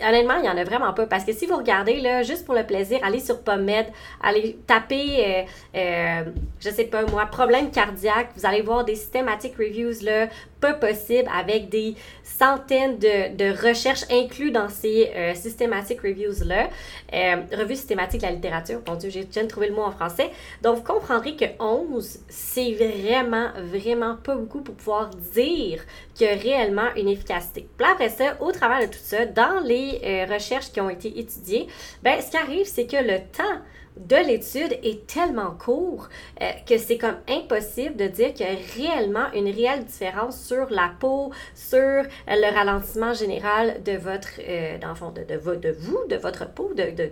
honnêtement, 0.03 0.35
il 0.35 0.43
n'y 0.43 0.49
en 0.49 0.57
a 0.57 0.65
vraiment 0.65 0.93
pas. 0.93 1.07
Parce 1.07 1.25
que 1.25 1.33
si 1.33 1.47
vous 1.47 1.57
regardez, 1.57 2.01
là, 2.01 2.23
juste 2.23 2.45
pour 2.45 2.55
le 2.55 2.65
plaisir, 2.65 3.01
allez 3.03 3.21
sur 3.21 3.41
PubMed, 3.43 3.87
allez 4.23 4.59
taper, 4.67 5.25
euh, 5.25 5.43
euh, 5.75 6.25
je 6.61 6.69
sais 6.69 6.85
pas 6.85 7.05
moi, 7.07 7.25
problème 7.27 7.71
cardiaque, 7.71 8.31
vous 8.37 8.45
allez 8.45 8.61
voir 8.61 8.85
des 8.85 8.95
systematic 8.95 9.57
reviews, 9.57 10.03
là, 10.03 10.29
pas 10.61 10.75
possible, 10.75 11.29
avec 11.35 11.69
des 11.69 11.95
centaines 12.23 12.99
de, 12.99 13.67
recherches 13.67 14.05
incluses 14.11 14.53
dans 14.53 14.69
ces 14.69 15.11
euh, 15.15 15.35
systematic 15.35 16.01
reviews-là. 16.01 16.69
Euh, 17.13 17.37
revue 17.57 17.77
systématique 17.77 18.21
de 18.21 18.27
la 18.27 18.33
littérature, 18.33 18.81
bon 18.81 18.95
Dieu, 18.95 19.11
j'ai 19.11 19.25
déjà 19.25 19.45
trouvé 19.47 19.69
le 19.69 19.75
mot 19.75 19.83
en 19.83 19.91
français. 19.91 20.31
Donc, 20.63 20.77
vous 20.77 20.83
comprendrez 20.83 21.37
que 21.37 21.45
11, 21.59 22.21
c'est 22.29 22.73
vraiment, 22.73 23.49
vraiment 23.57 24.17
pas 24.17 24.35
beaucoup 24.35 24.61
pour 24.61 24.75
pouvoir 24.75 25.11
dire 25.11 25.83
qu'il 26.15 26.27
y 26.27 26.31
a 26.31 26.35
réellement 26.35 26.95
une 26.97 27.09
efficacité. 27.09 27.67
Puis 27.77 27.87
après 27.91 28.09
ça, 28.09 28.37
au 28.41 28.53
travers 28.53 28.81
de 28.81 28.93
tout 28.93 29.01
ça, 29.03 29.27
dans 29.27 29.61
les 29.61 30.01
euh, 30.05 30.33
recherches 30.33 30.71
qui 30.73 30.81
ont 30.81 30.91
été 30.91 31.19
étudiées, 31.19 31.67
ben, 32.03 32.21
ce 32.21 32.31
qui 32.31 32.37
arrive, 32.37 32.67
c'est 32.67 32.87
que 32.87 32.97
le 32.97 33.19
temps 33.19 33.61
de 34.01 34.17
l'étude 34.17 34.79
est 34.83 35.07
tellement 35.07 35.53
court 35.53 36.09
euh, 36.41 36.51
que 36.67 36.79
c'est 36.79 36.99
comme 36.99 37.17
impossible 37.29 37.97
de 37.97 38.07
dire 38.07 38.33
qu'il 38.35 38.47
y 38.47 38.49
a 38.49 38.57
réellement 38.77 39.31
une 39.35 39.49
réelle 39.49 39.85
différence 39.85 40.43
sur 40.43 40.69
la 40.71 40.91
peau, 40.99 41.33
sur 41.55 41.79
euh, 41.79 42.05
le 42.29 42.55
ralentissement 42.55 43.13
général 43.13 43.83
de 43.85 43.93
votre, 43.93 44.41
euh, 44.41 44.79
dans 44.79 44.89
le 44.89 44.95
fond, 44.95 45.11
de, 45.11 45.23
de, 45.23 45.57
de, 45.57 45.71
vous, 45.79 45.99
de 46.09 46.17
votre 46.17 46.51
peau, 46.53 46.73
de, 46.75 46.91
de, 46.91 47.11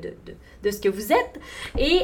de 0.62 0.70
ce 0.70 0.80
que 0.80 0.88
vous 0.88 1.12
êtes. 1.12 1.40
Et 1.78 2.00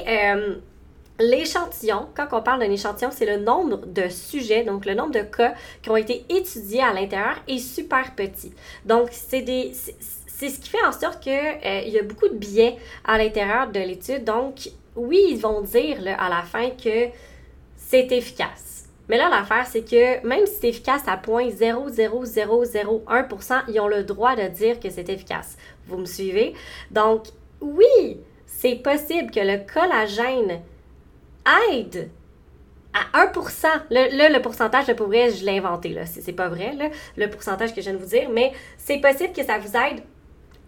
L'échantillon, 1.21 2.09
quand 2.17 2.27
on 2.33 2.43
parle 2.43 2.59
d'un 2.59 2.71
échantillon, 2.73 3.11
c'est 3.13 3.25
le 3.25 3.37
nombre 3.37 3.87
de 3.87 4.09
sujets, 4.09 4.65
donc 4.65 4.85
le 4.85 4.95
nombre 4.95 5.13
de 5.13 5.23
cas 5.23 5.55
qui 5.81 5.89
ont 5.89 5.97
été 5.97 6.25
étudiés 6.29 6.83
à 6.83 6.93
l'intérieur 6.93 7.37
est 7.47 7.59
super 7.59 8.17
petit. 8.17 8.53
Donc, 8.85 9.11
c'est 9.13 9.43
des, 9.43 9.71
c'est 10.45 10.57
ce 10.57 10.61
qui 10.61 10.69
fait 10.69 10.85
en 10.85 10.93
sorte 10.93 11.21
qu'il 11.21 11.33
euh, 11.33 11.81
y 11.87 11.99
a 11.99 12.03
beaucoup 12.03 12.29
de 12.29 12.35
biais 12.35 12.77
à 13.05 13.17
l'intérieur 13.19 13.69
de 13.69 13.81
l'étude. 13.81 14.25
Donc, 14.25 14.69
oui, 14.95 15.25
ils 15.31 15.41
vont 15.41 15.63
dire 15.63 15.97
à 16.19 16.29
la 16.29 16.43
fin 16.43 16.69
que 16.71 17.09
c'est 17.77 18.13
efficace. 18.13 18.89
Mais 19.09 19.17
là, 19.17 19.29
l'affaire, 19.29 19.67
c'est 19.67 19.83
que 19.83 20.25
même 20.27 20.47
si 20.47 20.55
c'est 20.61 20.69
efficace 20.69 21.03
à 21.07 21.17
0.00001%, 21.17 23.63
ils 23.69 23.81
ont 23.81 23.89
le 23.89 24.05
droit 24.05 24.37
de 24.37 24.47
dire 24.49 24.79
que 24.81 24.91
c'est 24.91 25.09
efficace. 25.09 25.57
Vous 25.87 25.97
me 25.99 26.07
suivez? 26.07 26.55
Donc, 26.91 27.25
oui, 27.61 28.19
c'est 28.47 28.77
possible 28.77 29.31
que 29.31 29.41
le 29.41 29.59
collagène 29.71 30.63
aide 31.71 32.09
à 32.95 33.27
1%. 33.27 33.67
Là, 33.91 34.29
le 34.29 34.41
pourcentage 34.41 34.87
de 34.87 34.95
pauvreté, 34.95 35.33
je 35.33 35.45
l'ai 35.45 35.59
inventé. 35.59 35.91
Là. 35.91 36.07
C'est, 36.07 36.33
pas 36.33 36.49
vrai, 36.49 36.73
là, 36.75 36.89
le 37.17 37.29
pourcentage 37.29 37.75
que 37.75 37.83
je 37.83 37.91
viens 37.91 37.95
de 37.95 37.99
vous 38.03 38.09
dire, 38.09 38.31
mais 38.31 38.53
c'est 38.79 38.99
possible 38.99 39.35
que 39.35 39.45
ça 39.45 39.59
vous 39.59 39.77
aide 39.77 40.03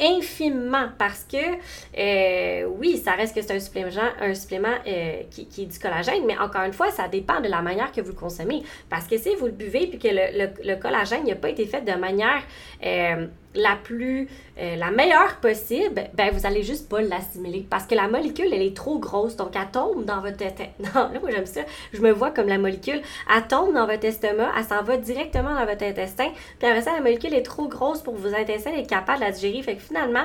infimement 0.01 0.89
parce 0.99 1.25
que 1.25 1.37
euh, 1.37 2.69
oui, 2.79 2.99
ça 2.99 3.13
reste 3.13 3.35
que 3.35 3.43
c'est 3.43 3.55
un 3.55 3.61
supplément, 3.61 3.91
un 4.21 4.35
supplément 4.35 4.75
euh, 4.87 5.23
qui, 5.31 5.47
qui, 5.47 5.63
est 5.63 5.67
du 5.67 5.79
collagène, 5.79 6.25
mais 6.27 6.37
encore 6.39 6.63
une 6.63 6.73
fois, 6.73 6.91
ça 6.91 7.09
dépend 7.09 7.41
de 7.41 7.49
la 7.49 7.63
manière 7.63 7.93
que 7.93 8.01
vous 8.01 8.13
le 8.13 8.19
consommez. 8.19 8.63
Parce 8.91 9.07
que 9.07 9.17
si 9.19 9.35
vous 9.35 9.47
le 9.47 9.53
buvez 9.53 9.87
puis 9.87 9.99
que 9.99 10.09
le, 10.09 10.51
le, 10.63 10.77
collagène 10.77 11.25
n'a 11.25 11.35
pas 11.35 11.49
été 11.49 11.67
fait 11.67 11.83
de 11.83 11.99
manière 11.99 12.43
euh, 12.85 13.27
la 13.57 13.77
plus, 13.83 14.29
euh, 14.59 14.77
la 14.77 14.91
meilleure 14.91 15.37
possible, 15.37 16.05
ben 16.15 16.31
vous 16.33 16.47
allez 16.47 16.63
juste 16.63 16.89
pas 16.89 17.01
l'assimiler 17.01 17.67
parce 17.69 17.85
que 17.85 17.95
la 17.95 18.09
molécule, 18.09 18.47
elle 18.53 18.63
est 18.63 18.77
trop 18.77 18.99
grosse. 18.99 19.37
Donc, 19.37 19.57
elle 19.57 19.71
tombe 19.71 20.05
dans 20.05 20.21
votre... 20.21 20.37
Non, 20.79 21.11
là, 21.13 21.21
moi, 21.21 21.31
j'aime 21.31 21.47
ça. 21.47 21.63
Je 21.93 22.01
me 22.01 22.13
vois 22.13 22.31
comme 22.31 22.49
la 22.49 22.59
molécule. 22.59 23.01
Elle 23.35 23.47
tombe 23.49 23.75
dans 23.75 23.87
votre 23.87 24.05
estomac, 24.05 24.53
elle 24.57 24.65
s'en 24.65 24.83
va 24.83 24.97
directement 24.97 25.55
dans 25.55 25.67
votre 25.67 25.85
intestin. 25.85 26.31
Puis 26.59 26.69
après 26.69 26.83
ça, 26.83 26.93
la 26.93 27.01
molécule 27.01 27.35
est 27.35 27.43
trop 27.43 27.69
grosse 27.69 28.01
pour 28.01 28.15
vos 28.15 28.35
intestins 28.35 28.73
être 28.73 28.89
capable 28.89 29.21
de 29.21 29.25
la 29.25 29.31
digérer. 29.33 29.63
Fait 29.63 29.77
que 29.77 29.83
finalement, 29.83 30.25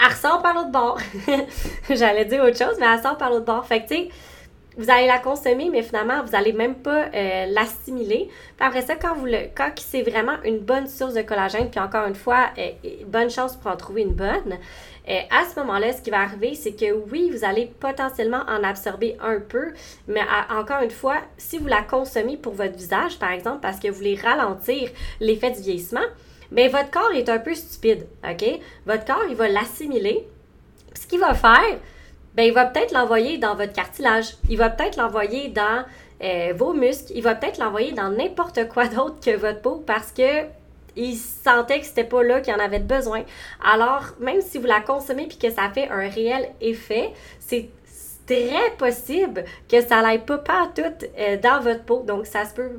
elle 0.00 0.12
ressort 0.12 0.42
par 0.42 0.54
l'autre 0.54 0.70
bord. 0.70 0.98
J'allais 1.90 2.24
dire 2.24 2.42
autre 2.42 2.58
chose, 2.58 2.76
mais 2.78 2.86
elle 2.92 3.00
sort 3.00 3.16
par 3.16 3.30
l'autre 3.30 3.46
bord. 3.46 3.66
Fait 3.66 3.82
que, 3.82 3.88
tu 3.88 3.94
sais 3.94 4.08
vous 4.78 4.90
allez 4.90 5.08
la 5.08 5.18
consommer, 5.18 5.68
mais 5.70 5.82
finalement, 5.82 6.22
vous 6.22 6.30
n'allez 6.30 6.52
même 6.52 6.76
pas 6.76 7.06
euh, 7.12 7.46
l'assimiler. 7.46 8.30
Puis 8.56 8.66
après 8.66 8.82
ça, 8.82 8.94
quand, 8.94 9.16
vous 9.16 9.26
quand 9.54 9.70
c'est 9.76 10.02
vraiment 10.02 10.36
une 10.44 10.60
bonne 10.60 10.86
source 10.86 11.14
de 11.14 11.22
collagène, 11.22 11.68
puis 11.68 11.80
encore 11.80 12.06
une 12.06 12.14
fois, 12.14 12.50
euh, 12.56 12.70
bonne 13.06 13.28
chance 13.28 13.56
pour 13.56 13.72
en 13.72 13.76
trouver 13.76 14.02
une 14.02 14.14
bonne, 14.14 14.56
euh, 15.08 15.20
à 15.30 15.44
ce 15.44 15.58
moment-là, 15.58 15.92
ce 15.92 16.00
qui 16.00 16.10
va 16.10 16.20
arriver, 16.20 16.54
c'est 16.54 16.72
que 16.72 16.92
oui, 17.10 17.30
vous 17.30 17.44
allez 17.44 17.66
potentiellement 17.80 18.42
en 18.48 18.62
absorber 18.62 19.16
un 19.20 19.40
peu, 19.40 19.72
mais 20.06 20.20
encore 20.48 20.82
une 20.82 20.92
fois, 20.92 21.16
si 21.36 21.58
vous 21.58 21.66
la 21.66 21.82
consommez 21.82 22.36
pour 22.36 22.54
votre 22.54 22.76
visage, 22.76 23.18
par 23.18 23.32
exemple, 23.32 23.58
parce 23.60 23.80
que 23.80 23.88
vous 23.88 23.96
voulez 23.96 24.14
ralentir 24.14 24.90
l'effet 25.18 25.50
du 25.50 25.60
vieillissement, 25.60 26.06
bien, 26.52 26.68
votre 26.68 26.90
corps 26.90 27.12
est 27.14 27.28
un 27.28 27.38
peu 27.38 27.54
stupide, 27.54 28.06
OK? 28.22 28.60
Votre 28.86 29.04
corps, 29.04 29.24
il 29.28 29.34
va 29.34 29.48
l'assimiler. 29.48 30.28
Ce 30.94 31.06
qu'il 31.06 31.18
va 31.18 31.34
faire, 31.34 31.78
ben, 32.38 32.44
il 32.44 32.52
va 32.52 32.66
peut-être 32.66 32.92
l'envoyer 32.92 33.36
dans 33.36 33.56
votre 33.56 33.72
cartilage, 33.72 34.36
il 34.48 34.58
va 34.58 34.70
peut-être 34.70 34.96
l'envoyer 34.96 35.48
dans 35.48 35.84
euh, 36.22 36.52
vos 36.54 36.72
muscles, 36.72 37.10
il 37.16 37.20
va 37.20 37.34
peut-être 37.34 37.58
l'envoyer 37.58 37.90
dans 37.90 38.10
n'importe 38.10 38.68
quoi 38.68 38.86
d'autre 38.86 39.16
que 39.20 39.36
votre 39.36 39.60
peau 39.60 39.82
parce 39.84 40.12
que 40.12 40.44
il 40.94 41.16
sentait 41.16 41.80
que 41.80 41.86
c'était 41.86 42.04
pas 42.04 42.22
là 42.22 42.40
qu'il 42.40 42.54
en 42.54 42.60
avait 42.60 42.78
besoin. 42.78 43.24
Alors, 43.60 44.04
même 44.20 44.40
si 44.40 44.58
vous 44.58 44.66
la 44.66 44.80
consommez 44.80 45.26
puis 45.26 45.36
que 45.36 45.50
ça 45.50 45.68
fait 45.74 45.88
un 45.88 46.08
réel 46.08 46.48
effet, 46.60 47.10
c'est 47.40 47.70
très 48.24 48.70
possible 48.78 49.44
que 49.68 49.80
ça 49.80 50.00
n'aille 50.00 50.24
pas 50.24 50.38
partout 50.38 50.82
euh, 51.18 51.38
dans 51.38 51.58
votre 51.60 51.82
peau. 51.82 52.04
Donc, 52.06 52.24
ça 52.26 52.44
se 52.44 52.54
peut 52.54 52.78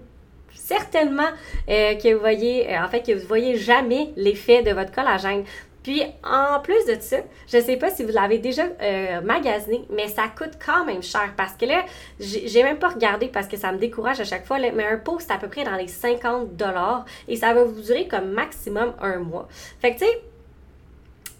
certainement 0.53 1.31
euh, 1.67 1.95
que 1.95 2.13
vous 2.13 2.19
voyez, 2.21 2.77
en 2.77 2.87
fait, 2.87 3.01
que 3.01 3.11
vous 3.11 3.27
voyez 3.27 3.57
jamais 3.57 4.11
l'effet 4.15 4.63
de 4.63 4.71
votre 4.71 4.93
collagène. 4.93 5.43
Puis 5.83 6.03
en 6.23 6.59
plus 6.59 6.85
de 6.85 6.97
ça, 6.99 7.17
je 7.47 7.57
ne 7.57 7.61
sais 7.61 7.77
pas 7.77 7.89
si 7.89 8.03
vous 8.03 8.11
l'avez 8.11 8.37
déjà 8.37 8.63
euh, 8.81 9.21
magasiné, 9.21 9.85
mais 9.89 10.07
ça 10.07 10.23
coûte 10.27 10.57
quand 10.63 10.85
même 10.85 11.01
cher 11.01 11.33
parce 11.37 11.53
que 11.53 11.65
là, 11.65 11.85
j'ai 12.19 12.63
même 12.63 12.79
pas 12.79 12.89
regardé 12.89 13.27
parce 13.27 13.47
que 13.47 13.57
ça 13.57 13.71
me 13.71 13.77
décourage 13.77 14.19
à 14.19 14.25
chaque 14.25 14.45
fois, 14.45 14.59
mais 14.59 14.85
un 14.85 14.97
pot, 14.97 15.19
c'est 15.19 15.31
à 15.31 15.37
peu 15.37 15.47
près 15.47 15.63
dans 15.63 15.75
les 15.75 15.87
50 15.87 16.55
dollars 16.55 17.05
et 17.27 17.37
ça 17.37 17.53
va 17.53 17.63
vous 17.63 17.81
durer 17.81 18.07
comme 18.07 18.31
maximum 18.31 18.93
un 19.01 19.19
mois. 19.19 19.47
Fait 19.79 19.93
que 19.93 19.99
tu 19.99 20.05
sais, 20.05 20.21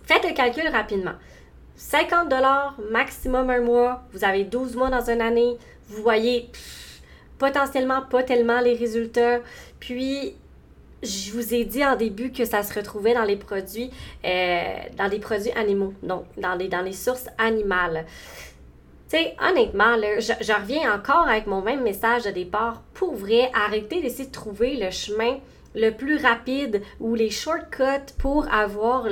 faites 0.03 0.23
le 0.23 0.33
calcul 0.33 0.67
rapidement. 0.69 1.15
50 1.75 2.29
dollars 2.29 2.75
maximum 2.91 3.49
un 3.49 3.61
mois, 3.61 4.03
vous 4.13 4.23
avez 4.23 4.43
12 4.43 4.75
mois 4.75 4.89
dans 4.89 5.09
une 5.09 5.21
année, 5.21 5.57
vous 5.87 6.01
voyez 6.01 6.49
potentiellement 7.39 8.01
pas 8.01 8.21
tellement 8.21 8.59
les 8.59 8.75
résultats. 8.75 9.39
Puis, 9.79 10.35
je 11.03 11.31
vous 11.31 11.53
ai 11.53 11.65
dit 11.65 11.85
en 11.85 11.95
début 11.95 12.31
que 12.31 12.45
ça 12.45 12.63
se 12.63 12.73
retrouvait 12.73 13.13
dans 13.13 13.23
les 13.23 13.35
produits, 13.35 13.91
euh, 14.25 14.63
dans 14.97 15.09
des 15.09 15.19
produits 15.19 15.51
animaux, 15.51 15.93
donc 16.03 16.25
dans 16.37 16.55
les, 16.55 16.67
dans 16.67 16.81
les 16.81 16.93
sources 16.93 17.27
animales. 17.37 18.05
Tu 19.09 19.17
sais, 19.17 19.35
honnêtement, 19.41 19.95
là, 19.95 20.19
je, 20.19 20.33
je, 20.41 20.53
reviens 20.53 20.93
encore 20.93 21.27
avec 21.27 21.47
mon 21.47 21.61
même 21.61 21.81
message 21.81 22.23
de 22.23 22.31
départ. 22.31 22.83
Pour 22.93 23.15
vrai, 23.15 23.49
arrêtez 23.53 24.01
d'essayer 24.01 24.27
de 24.27 24.31
trouver 24.31 24.75
le 24.75 24.91
chemin 24.91 25.37
le 25.79 25.91
plus 25.91 26.17
rapide 26.17 26.81
ou 26.99 27.15
les 27.15 27.29
shortcuts 27.29 28.13
pour 28.17 28.51
avoir 28.53 29.07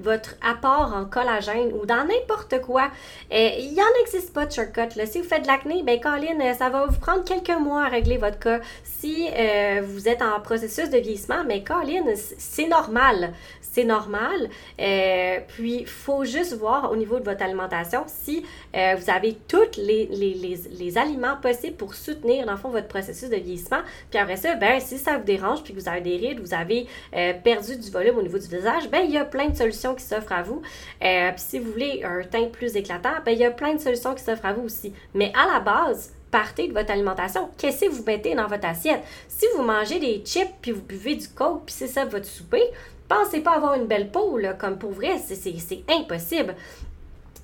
votre 0.00 0.36
apport 0.42 0.94
en 0.94 1.04
collagène 1.04 1.72
ou 1.72 1.86
dans 1.86 2.04
n'importe 2.04 2.60
quoi. 2.62 2.90
Euh, 3.32 3.50
il 3.58 3.72
n'y 3.72 3.80
en 3.80 4.02
existe 4.02 4.32
pas 4.32 4.46
de 4.46 4.52
shortcut. 4.52 4.96
Là. 4.96 5.06
Si 5.06 5.20
vous 5.20 5.28
faites 5.28 5.42
de 5.42 5.46
l'acné, 5.46 5.82
ben 5.82 6.00
Colin, 6.00 6.40
euh, 6.40 6.54
ça 6.54 6.68
va 6.68 6.86
vous 6.86 6.98
prendre 6.98 7.24
quelques 7.24 7.58
mois 7.58 7.84
à 7.84 7.88
régler 7.88 8.16
votre 8.16 8.38
cas. 8.38 8.60
Si 8.84 9.28
euh, 9.36 9.82
vous 9.84 10.08
êtes 10.08 10.22
en 10.22 10.40
processus 10.40 10.90
de 10.90 10.98
vieillissement, 10.98 11.44
mais 11.46 11.60
ben, 11.60 11.64
Colin, 11.64 12.14
c'est 12.14 12.68
normal 12.68 13.32
c'est 13.60 13.84
normal. 13.84 14.48
Puis, 15.48 15.80
il 15.80 15.86
faut 15.86 16.24
juste 16.24 16.54
voir 16.54 16.90
au 16.90 16.96
niveau 16.96 17.18
de 17.18 17.24
votre 17.24 17.42
alimentation 17.42 18.04
si 18.06 18.42
vous 18.72 19.10
avez 19.10 19.36
tous 19.48 19.76
les, 19.76 20.06
les, 20.06 20.96
aliments 20.96 21.36
possibles 21.42 21.76
pour 21.76 21.94
soutenir, 21.94 22.46
dans 22.46 22.52
le 22.52 22.58
fond, 22.58 22.70
votre 22.70 22.88
processus 22.88 23.28
de 23.28 23.36
vieillissement. 23.36 23.80
Puis 24.10 24.18
après 24.18 24.36
ça, 24.36 24.54
ben, 24.54 24.80
si 24.80 24.96
ça 24.96 25.18
vous 25.18 25.24
dérange, 25.24 25.62
puis 25.62 25.74
que 25.74 25.78
vous 25.80 25.90
avez 25.90 26.00
des 26.06 26.16
rides, 26.16 26.40
vous 26.40 26.54
avez 26.54 26.86
euh, 27.14 27.32
perdu 27.44 27.76
du 27.76 27.90
volume 27.90 28.18
au 28.18 28.22
niveau 28.22 28.38
du 28.38 28.46
visage, 28.46 28.88
ben, 28.90 29.00
il 29.04 29.10
y 29.10 29.18
a 29.18 29.24
plein 29.24 29.48
de 29.48 29.56
solutions 29.56 29.94
qui 29.94 30.04
s'offrent 30.04 30.32
à 30.32 30.42
vous. 30.42 30.62
puis 31.00 31.08
si 31.36 31.58
vous 31.58 31.72
voulez 31.72 32.02
un 32.04 32.22
teint 32.22 32.46
plus 32.46 32.76
éclatant, 32.76 33.14
ben, 33.24 33.32
il 33.32 33.38
y 33.38 33.44
a 33.44 33.50
plein 33.50 33.74
de 33.74 33.80
solutions 33.80 34.14
qui 34.14 34.22
s'offrent 34.22 34.46
à 34.46 34.52
vous 34.52 34.62
aussi. 34.62 34.92
Mais 35.14 35.32
à 35.34 35.52
la 35.52 35.60
base, 35.60 36.12
partez 36.30 36.68
de 36.68 36.72
votre 36.72 36.90
alimentation. 36.90 37.50
Qu'est-ce 37.58 37.84
que 37.86 37.90
vous 37.90 38.04
mettez 38.04 38.34
dans 38.34 38.46
votre 38.46 38.66
assiette? 38.66 39.02
Si 39.28 39.46
vous 39.56 39.62
mangez 39.62 39.98
des 39.98 40.22
chips 40.24 40.52
puis 40.60 40.72
vous 40.72 40.82
buvez 40.82 41.16
du 41.16 41.28
coke 41.28 41.62
puis 41.66 41.74
c'est 41.76 41.86
ça 41.86 42.04
votre 42.04 42.26
souper, 42.26 42.62
Pensez 43.08 43.40
pas 43.40 43.52
avoir 43.52 43.74
une 43.74 43.86
belle 43.86 44.10
peau, 44.10 44.38
comme 44.58 44.78
pour 44.78 44.90
vrai, 44.90 45.16
c'est 45.18 45.84
impossible. 45.88 46.56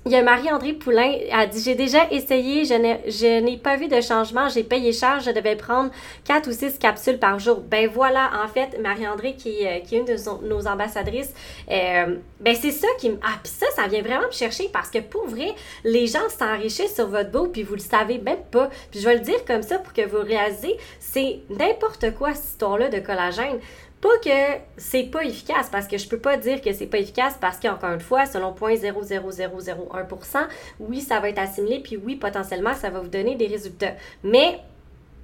Il 0.05 0.11
y 0.11 0.15
a 0.17 0.21
Marie-André 0.21 0.73
Poulain, 0.73 1.13
a 1.31 1.45
dit 1.45 1.61
J'ai 1.63 1.75
déjà 1.75 2.11
essayé, 2.11 2.65
je 2.65 3.39
n'ai 3.39 3.57
pas 3.57 3.77
vu 3.77 3.87
de 3.87 4.01
changement, 4.01 4.49
j'ai 4.49 4.63
payé 4.63 4.91
cher, 4.91 5.21
je 5.21 5.31
devais 5.31 5.55
prendre 5.55 5.91
4 6.25 6.49
ou 6.49 6.51
6 6.51 6.77
capsules 6.77 7.19
par 7.19 7.39
jour. 7.39 7.61
Ben 7.61 7.89
voilà, 7.89 8.29
en 8.43 8.49
fait, 8.49 8.77
Marie-André, 8.81 9.35
qui, 9.35 9.65
euh, 9.65 9.77
est 9.77 9.91
une 9.93 10.03
de 10.03 10.17
nos 10.45 10.67
ambassadrices, 10.67 11.33
euh, 11.71 12.17
ben 12.41 12.53
c'est 12.53 12.71
ça 12.71 12.87
qui 12.99 13.11
me. 13.11 13.17
Ah, 13.23 13.39
puis 13.41 13.53
ça, 13.53 13.65
ça 13.77 13.87
vient 13.87 14.01
vraiment 14.01 14.27
me 14.27 14.33
chercher 14.33 14.67
parce 14.73 14.89
que 14.89 14.99
pour 14.99 15.25
vrai, 15.25 15.55
les 15.85 16.07
gens 16.07 16.27
s'enrichissent 16.27 16.95
sur 16.95 17.07
votre 17.07 17.31
beau, 17.31 17.47
puis 17.47 17.63
vous 17.63 17.75
le 17.75 17.79
savez 17.79 18.17
même 18.17 18.43
pas. 18.51 18.69
Puis 18.91 18.99
je 18.99 19.07
vais 19.07 19.15
le 19.15 19.21
dire 19.21 19.45
comme 19.45 19.63
ça 19.63 19.79
pour 19.79 19.93
que 19.93 20.05
vous 20.05 20.19
réalisez, 20.19 20.75
c'est 20.99 21.39
n'importe 21.49 22.13
quoi 22.15 22.33
cette 22.33 22.49
histoire-là 22.49 22.89
de 22.89 22.99
collagène. 22.99 23.57
Pas 24.03 24.17
que 24.21 24.59
c'est 24.75 25.03
pas 25.03 25.23
efficace, 25.23 25.69
parce 25.71 25.87
que 25.87 25.97
je 25.97 26.09
peux 26.09 26.17
pas 26.17 26.35
dire 26.35 26.61
que 26.61 26.73
c'est 26.73 26.87
pas 26.87 26.97
efficace 26.97 27.37
parce 27.39 27.57
qu'encore 27.57 27.91
une 27.91 28.01
fois, 28.01 28.25
selon 28.25 28.51
0.00001%, 28.51 30.47
oui, 30.81 30.99
ça 30.99 31.21
va 31.21 31.29
être 31.29 31.39
assimilé, 31.39 31.79
puis 31.79 31.95
oui, 31.95 32.17
potentiellement, 32.17 32.73
ça 32.73 32.89
va 32.89 32.99
vous 32.99 33.07
donner 33.07 33.35
des 33.35 33.47
résultats. 33.47 33.93
Mais 34.21 34.59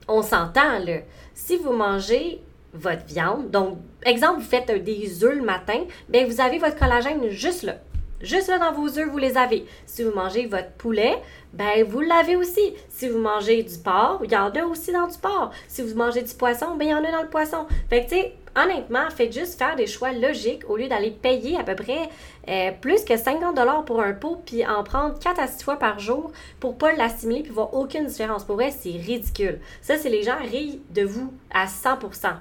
on 0.07 0.21
s'entend, 0.21 0.79
là. 0.79 0.99
Si 1.33 1.57
vous 1.57 1.73
mangez 1.73 2.41
votre 2.73 3.05
viande, 3.05 3.51
donc, 3.51 3.79
exemple, 4.05 4.39
vous 4.39 4.47
faites 4.47 4.71
des 4.81 5.25
œufs 5.25 5.35
le 5.35 5.43
matin, 5.43 5.83
bien, 6.07 6.25
vous 6.25 6.39
avez 6.39 6.57
votre 6.57 6.79
collagène 6.79 7.27
juste 7.27 7.63
là. 7.63 7.75
Juste 8.21 8.49
là 8.49 8.59
dans 8.59 8.73
vos 8.73 8.99
œufs, 8.99 9.09
vous 9.09 9.17
les 9.17 9.37
avez. 9.37 9.65
Si 9.85 10.03
vous 10.03 10.11
mangez 10.11 10.45
votre 10.45 10.71
poulet, 10.71 11.21
ben 11.53 11.85
vous 11.87 12.01
l'avez 12.01 12.35
aussi. 12.35 12.73
Si 12.89 13.07
vous 13.07 13.19
mangez 13.19 13.63
du 13.63 13.77
porc, 13.77 14.19
il 14.25 14.31
y 14.31 14.35
en 14.35 14.49
a 14.49 14.63
aussi 14.65 14.91
dans 14.91 15.07
du 15.07 15.17
porc. 15.17 15.51
Si 15.69 15.81
vous 15.81 15.95
mangez 15.95 16.21
du 16.21 16.33
poisson, 16.33 16.75
ben 16.75 16.85
il 16.85 16.91
y 16.91 16.93
en 16.93 17.03
a 17.03 17.11
dans 17.11 17.21
le 17.21 17.29
poisson. 17.29 17.65
Fait 17.89 18.03
que 18.03 18.09
tu 18.09 18.15
sais, 18.15 18.33
honnêtement, 18.55 19.09
faites 19.09 19.33
juste 19.33 19.57
faire 19.57 19.75
des 19.75 19.87
choix 19.87 20.11
logiques 20.11 20.69
au 20.69 20.77
lieu 20.77 20.87
d'aller 20.87 21.11
payer 21.11 21.57
à 21.57 21.63
peu 21.63 21.75
près 21.75 22.09
euh, 22.47 22.71
plus 22.79 23.03
que 23.03 23.17
50 23.17 23.55
dollars 23.55 23.85
pour 23.85 24.01
un 24.01 24.13
pot 24.13 24.41
puis 24.45 24.65
en 24.65 24.83
prendre 24.83 25.17
4 25.19 25.39
à 25.39 25.47
6 25.47 25.63
fois 25.63 25.75
par 25.77 25.99
jour 25.99 26.31
pour 26.59 26.77
pas 26.77 26.93
l'assimiler 26.93 27.43
puis 27.43 27.51
voir 27.51 27.73
aucune 27.73 28.05
différence. 28.07 28.43
Pour 28.43 28.55
vrai, 28.55 28.71
c'est 28.71 28.91
ridicule. 28.91 29.59
Ça, 29.81 29.97
c'est 29.97 30.09
les 30.09 30.23
gens 30.23 30.37
rient 30.39 30.81
de 30.89 31.03
vous 31.03 31.33
à 31.51 31.65
100%. 31.65 31.99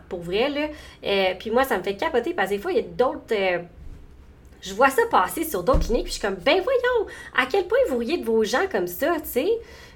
Pour 0.08 0.20
vrai, 0.20 0.48
là. 0.48 0.68
Euh, 1.04 1.34
puis 1.38 1.50
moi, 1.50 1.64
ça 1.64 1.78
me 1.78 1.82
fait 1.82 1.96
capoter 1.96 2.34
parce 2.34 2.48
que 2.50 2.54
des 2.54 2.60
fois, 2.60 2.72
il 2.72 2.78
y 2.78 2.80
a 2.80 2.84
d'autres... 2.84 3.32
Euh, 3.32 3.58
je 4.60 4.74
vois 4.74 4.90
ça 4.90 5.02
passer 5.10 5.44
sur 5.44 5.62
d'autres 5.62 5.86
cliniques, 5.86 6.04
puis 6.04 6.14
je 6.14 6.18
suis 6.18 6.26
comme, 6.26 6.36
ben 6.36 6.60
voyons, 6.62 7.06
à 7.36 7.46
quel 7.46 7.66
point 7.66 7.78
vous 7.88 7.98
riez 7.98 8.18
de 8.18 8.24
vos 8.24 8.42
gens 8.42 8.66
comme 8.70 8.88
ça, 8.88 9.14
tu 9.22 9.28
sais? 9.28 9.48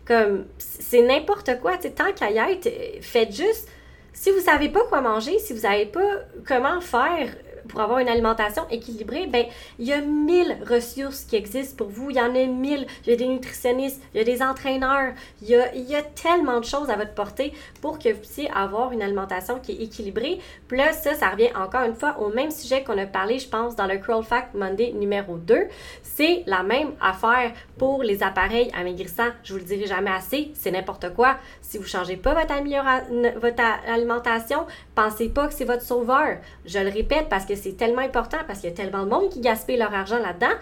Comme, 0.07 0.47
c'est 0.59 1.02
n'importe 1.02 1.59
quoi, 1.61 1.76
tu 1.76 1.83
sais, 1.83 1.90
tant 1.90 2.12
qu'à 2.12 2.31
y 2.31 2.38
être, 2.38 2.69
faites 3.00 3.35
juste, 3.35 3.69
si 4.12 4.31
vous 4.31 4.40
savez 4.40 4.69
pas 4.69 4.85
quoi 4.88 5.00
manger, 5.00 5.38
si 5.38 5.52
vous 5.52 5.61
savez 5.61 5.87
pas 5.87 6.00
comment 6.47 6.81
faire 6.81 7.28
pour 7.69 7.81
avoir 7.81 7.99
une 7.99 8.09
alimentation 8.09 8.64
équilibrée, 8.71 9.26
ben 9.26 9.47
il 9.78 9.87
y 9.87 9.92
a 9.92 10.00
mille 10.00 10.59
ressources 10.69 11.25
qui 11.25 11.37
existent 11.37 11.76
pour 11.76 11.88
vous. 11.88 12.11
Il 12.11 12.16
y 12.16 12.21
en 12.21 12.35
a 12.35 12.47
mille. 12.47 12.87
Il 13.04 13.11
y 13.11 13.12
a 13.12 13.16
des 13.16 13.26
nutritionnistes, 13.26 14.02
il 14.14 14.19
y 14.19 14.21
a 14.21 14.25
des 14.25 14.42
entraîneurs, 14.42 15.12
il 15.40 15.49
y 15.49 15.54
a, 15.57 15.75
y 15.75 15.95
a 15.95 16.02
tellement 16.02 16.61
de 16.61 16.64
choses 16.64 16.90
à 16.90 16.97
votre 16.97 17.14
portée 17.14 17.52
pour 17.81 17.99
que 17.99 18.11
vous 18.11 18.19
puissiez 18.19 18.50
avoir 18.50 18.92
une 18.92 19.02
alimentation 19.02 19.59
qui 19.59 19.73
est 19.73 19.85
équilibrée. 19.85 20.40
Plus 20.69 20.78
ça, 20.92 21.14
ça 21.14 21.31
revient 21.31 21.50
encore 21.54 21.85
une 21.85 21.95
fois 21.95 22.19
au 22.19 22.28
même 22.28 22.50
sujet 22.50 22.83
qu'on 22.83 22.99
a 22.99 23.07
parlé, 23.07 23.38
je 23.38 23.49
pense, 23.49 23.76
dans 23.76 23.87
le 23.87 23.99
Crawl 23.99 24.25
Fact 24.25 24.54
Monday 24.54 24.92
numéro 24.92 25.37
2. 25.37 25.69
C'est 26.02 26.42
la 26.47 26.62
même 26.62 26.92
affaire 27.00 27.52
pour 27.78 28.02
les 28.02 28.23
appareils 28.23 28.71
amaigrissants. 28.75 29.31
Je 29.45 29.52
vous 29.52 29.59
le 29.59 29.64
dirai 29.64 29.87
jamais 29.87 30.11
assez, 30.11 30.50
c'est 30.54 30.71
n'importe 30.71 31.14
quoi. 31.14 31.37
Si 31.73 31.79
vous 31.79 31.85
ne 31.85 31.88
changez 31.88 32.19
pas 32.19 32.35
votre, 32.35 33.41
votre 33.41 33.62
alimentation, 33.88 34.67
pensez 34.95 35.31
pas 35.31 35.49
que 35.49 35.55
c'est 35.55 35.64
votre 35.64 35.81
sauveur. 35.81 36.37
Je 36.67 36.79
le 36.79 36.91
répète 36.91 37.31
parce 37.31 37.47
que 37.47 37.55
c'est 37.55 37.79
tellement 37.79 38.02
important, 38.02 38.37
parce 38.47 38.59
qu'il 38.59 38.69
y 38.69 38.73
a 38.75 38.76
tellement 38.76 39.05
de 39.05 39.09
monde 39.09 39.31
qui 39.31 39.41
gaspille 39.41 39.79
leur 39.79 39.95
argent 39.95 40.19
là-dedans. 40.19 40.55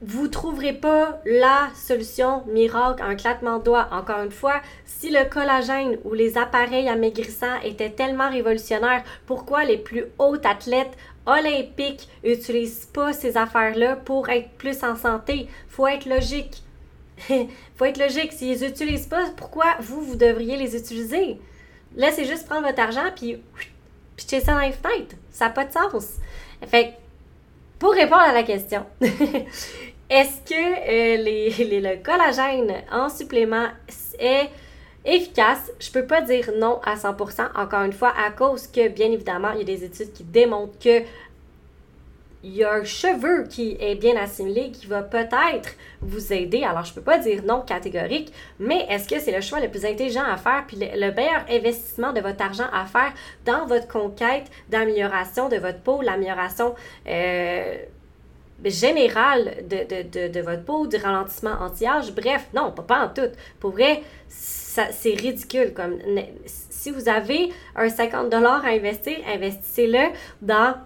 Vous 0.00 0.22
ne 0.22 0.28
trouverez 0.28 0.74
pas 0.74 1.20
la 1.26 1.70
solution 1.74 2.44
miracle, 2.46 3.02
un 3.02 3.16
claquement 3.16 3.58
de 3.58 3.64
doigts. 3.64 3.88
Encore 3.90 4.22
une 4.22 4.30
fois, 4.30 4.60
si 4.84 5.10
le 5.10 5.28
collagène 5.28 5.98
ou 6.04 6.14
les 6.14 6.38
appareils 6.38 6.88
amaigrissants 6.88 7.60
étaient 7.64 7.90
tellement 7.90 8.30
révolutionnaires, 8.30 9.02
pourquoi 9.26 9.64
les 9.64 9.78
plus 9.78 10.04
hauts 10.20 10.36
athlètes 10.44 10.96
olympiques 11.26 12.08
n'utilisent 12.22 12.88
pas 12.94 13.12
ces 13.12 13.36
affaires-là 13.36 13.96
pour 13.96 14.28
être 14.28 14.50
plus 14.58 14.84
en 14.84 14.94
santé? 14.94 15.48
faut 15.68 15.88
être 15.88 16.06
logique. 16.06 16.62
faut 17.76 17.84
être 17.84 17.98
logique. 17.98 18.32
S'ils 18.32 18.50
les 18.50 18.64
utilisent 18.64 19.06
pas, 19.06 19.30
pourquoi 19.36 19.76
vous, 19.80 20.00
vous 20.00 20.16
devriez 20.16 20.56
les 20.56 20.76
utiliser? 20.76 21.38
Laissez 21.96 22.24
juste 22.24 22.46
prendre 22.46 22.66
votre 22.66 22.80
argent 22.80 23.10
puis 23.16 23.42
pitcher 24.16 24.40
ça 24.40 24.52
dans 24.52 24.60
les 24.60 24.72
fenêtres. 24.72 25.16
Ça 25.30 25.46
n'a 25.46 25.50
pas 25.50 25.64
de 25.64 25.72
sens. 25.72 26.16
Fait 26.66 26.94
pour 27.78 27.92
répondre 27.92 28.22
à 28.22 28.32
la 28.32 28.42
question, 28.42 28.84
est-ce 29.00 30.40
que 30.44 30.54
euh, 30.54 31.22
les, 31.22 31.80
le 31.80 32.02
collagène 32.02 32.82
en 32.90 33.08
supplément 33.08 33.68
est 34.18 34.50
efficace? 35.04 35.70
Je 35.78 35.90
peux 35.92 36.04
pas 36.04 36.20
dire 36.22 36.50
non 36.56 36.80
à 36.84 36.96
100%, 36.96 37.50
encore 37.54 37.84
une 37.84 37.92
fois, 37.92 38.12
à 38.18 38.32
cause 38.32 38.66
que, 38.66 38.88
bien 38.88 39.12
évidemment, 39.12 39.52
il 39.52 39.58
y 39.58 39.62
a 39.62 39.64
des 39.64 39.84
études 39.84 40.12
qui 40.12 40.24
démontrent 40.24 40.78
que 40.80 41.02
il 42.44 42.54
y 42.54 42.62
a 42.62 42.72
un 42.72 42.84
cheveu 42.84 43.44
qui 43.48 43.76
est 43.80 43.96
bien 43.96 44.16
assimilé 44.16 44.70
qui 44.70 44.86
va 44.86 45.02
peut-être 45.02 45.70
vous 46.00 46.32
aider. 46.32 46.62
Alors, 46.62 46.84
je 46.84 46.90
ne 46.90 46.94
peux 46.96 47.02
pas 47.02 47.18
dire 47.18 47.42
non 47.44 47.62
catégorique, 47.62 48.32
mais 48.60 48.86
est-ce 48.88 49.08
que 49.08 49.18
c'est 49.18 49.34
le 49.34 49.40
choix 49.40 49.60
le 49.60 49.68
plus 49.68 49.84
intelligent 49.84 50.22
à 50.24 50.36
faire 50.36 50.64
puis 50.66 50.76
le, 50.76 51.12
meilleur 51.12 51.44
investissement 51.50 52.12
de 52.12 52.20
votre 52.20 52.42
argent 52.42 52.68
à 52.72 52.86
faire 52.86 53.12
dans 53.44 53.66
votre 53.66 53.88
conquête 53.88 54.44
d'amélioration 54.68 55.48
de 55.48 55.56
votre 55.56 55.80
peau, 55.80 56.00
l'amélioration 56.00 56.76
euh, 57.08 57.76
générale 58.64 59.56
de, 59.68 60.40
votre 60.40 60.64
peau, 60.64 60.86
du 60.86 60.96
ralentissement 60.96 61.56
anti-âge? 61.60 62.12
Bref, 62.12 62.46
non, 62.54 62.70
pas, 62.70 62.82
pas 62.82 63.04
en 63.06 63.08
tout. 63.08 63.32
Pour 63.58 63.72
vrai, 63.72 64.02
c'est 64.28 65.14
ridicule. 65.14 65.74
Comme, 65.74 65.98
si 66.46 66.92
vous 66.92 67.08
avez 67.08 67.50
un 67.74 67.88
50$ 67.88 68.32
à 68.32 68.68
investir, 68.68 69.16
investissez-le 69.26 70.12
dans 70.40 70.76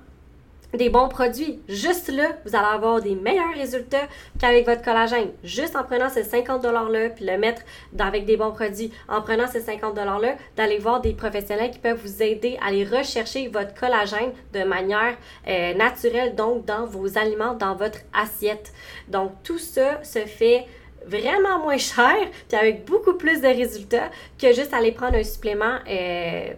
des 0.74 0.88
bons 0.88 1.08
produits. 1.08 1.60
Juste 1.68 2.08
là, 2.08 2.28
vous 2.44 2.56
allez 2.56 2.66
avoir 2.66 3.00
des 3.00 3.14
meilleurs 3.14 3.54
résultats 3.54 4.08
qu'avec 4.38 4.66
votre 4.66 4.82
collagène. 4.82 5.30
Juste 5.44 5.76
en 5.76 5.84
prenant 5.84 6.08
ces 6.08 6.24
50 6.24 6.62
$-là, 6.64 7.10
puis 7.10 7.24
le 7.24 7.38
mettre 7.38 7.62
avec 7.98 8.24
des 8.24 8.36
bons 8.36 8.52
produits. 8.52 8.92
En 9.08 9.22
prenant 9.22 9.46
ces 9.46 9.60
50 9.60 9.94
$-là, 9.94 10.36
d'aller 10.56 10.78
voir 10.78 11.00
des 11.00 11.12
professionnels 11.12 11.70
qui 11.70 11.78
peuvent 11.78 12.00
vous 12.02 12.22
aider 12.22 12.58
à 12.62 12.68
aller 12.68 12.84
rechercher 12.84 13.48
votre 13.48 13.74
collagène 13.74 14.32
de 14.52 14.64
manière 14.64 15.16
euh, 15.48 15.74
naturelle, 15.74 16.34
donc 16.34 16.64
dans 16.64 16.86
vos 16.86 17.18
aliments, 17.18 17.54
dans 17.54 17.74
votre 17.74 17.98
assiette. 18.12 18.72
Donc 19.08 19.32
tout 19.42 19.58
ça 19.58 20.02
se 20.02 20.20
fait 20.20 20.66
vraiment 21.06 21.58
moins 21.58 21.78
cher, 21.78 22.16
puis 22.48 22.56
avec 22.58 22.84
beaucoup 22.84 23.14
plus 23.14 23.40
de 23.40 23.48
résultats 23.48 24.10
que 24.40 24.52
juste 24.52 24.72
aller 24.72 24.92
prendre 24.92 25.16
un 25.16 25.24
supplément. 25.24 25.78
Euh, 25.88 26.52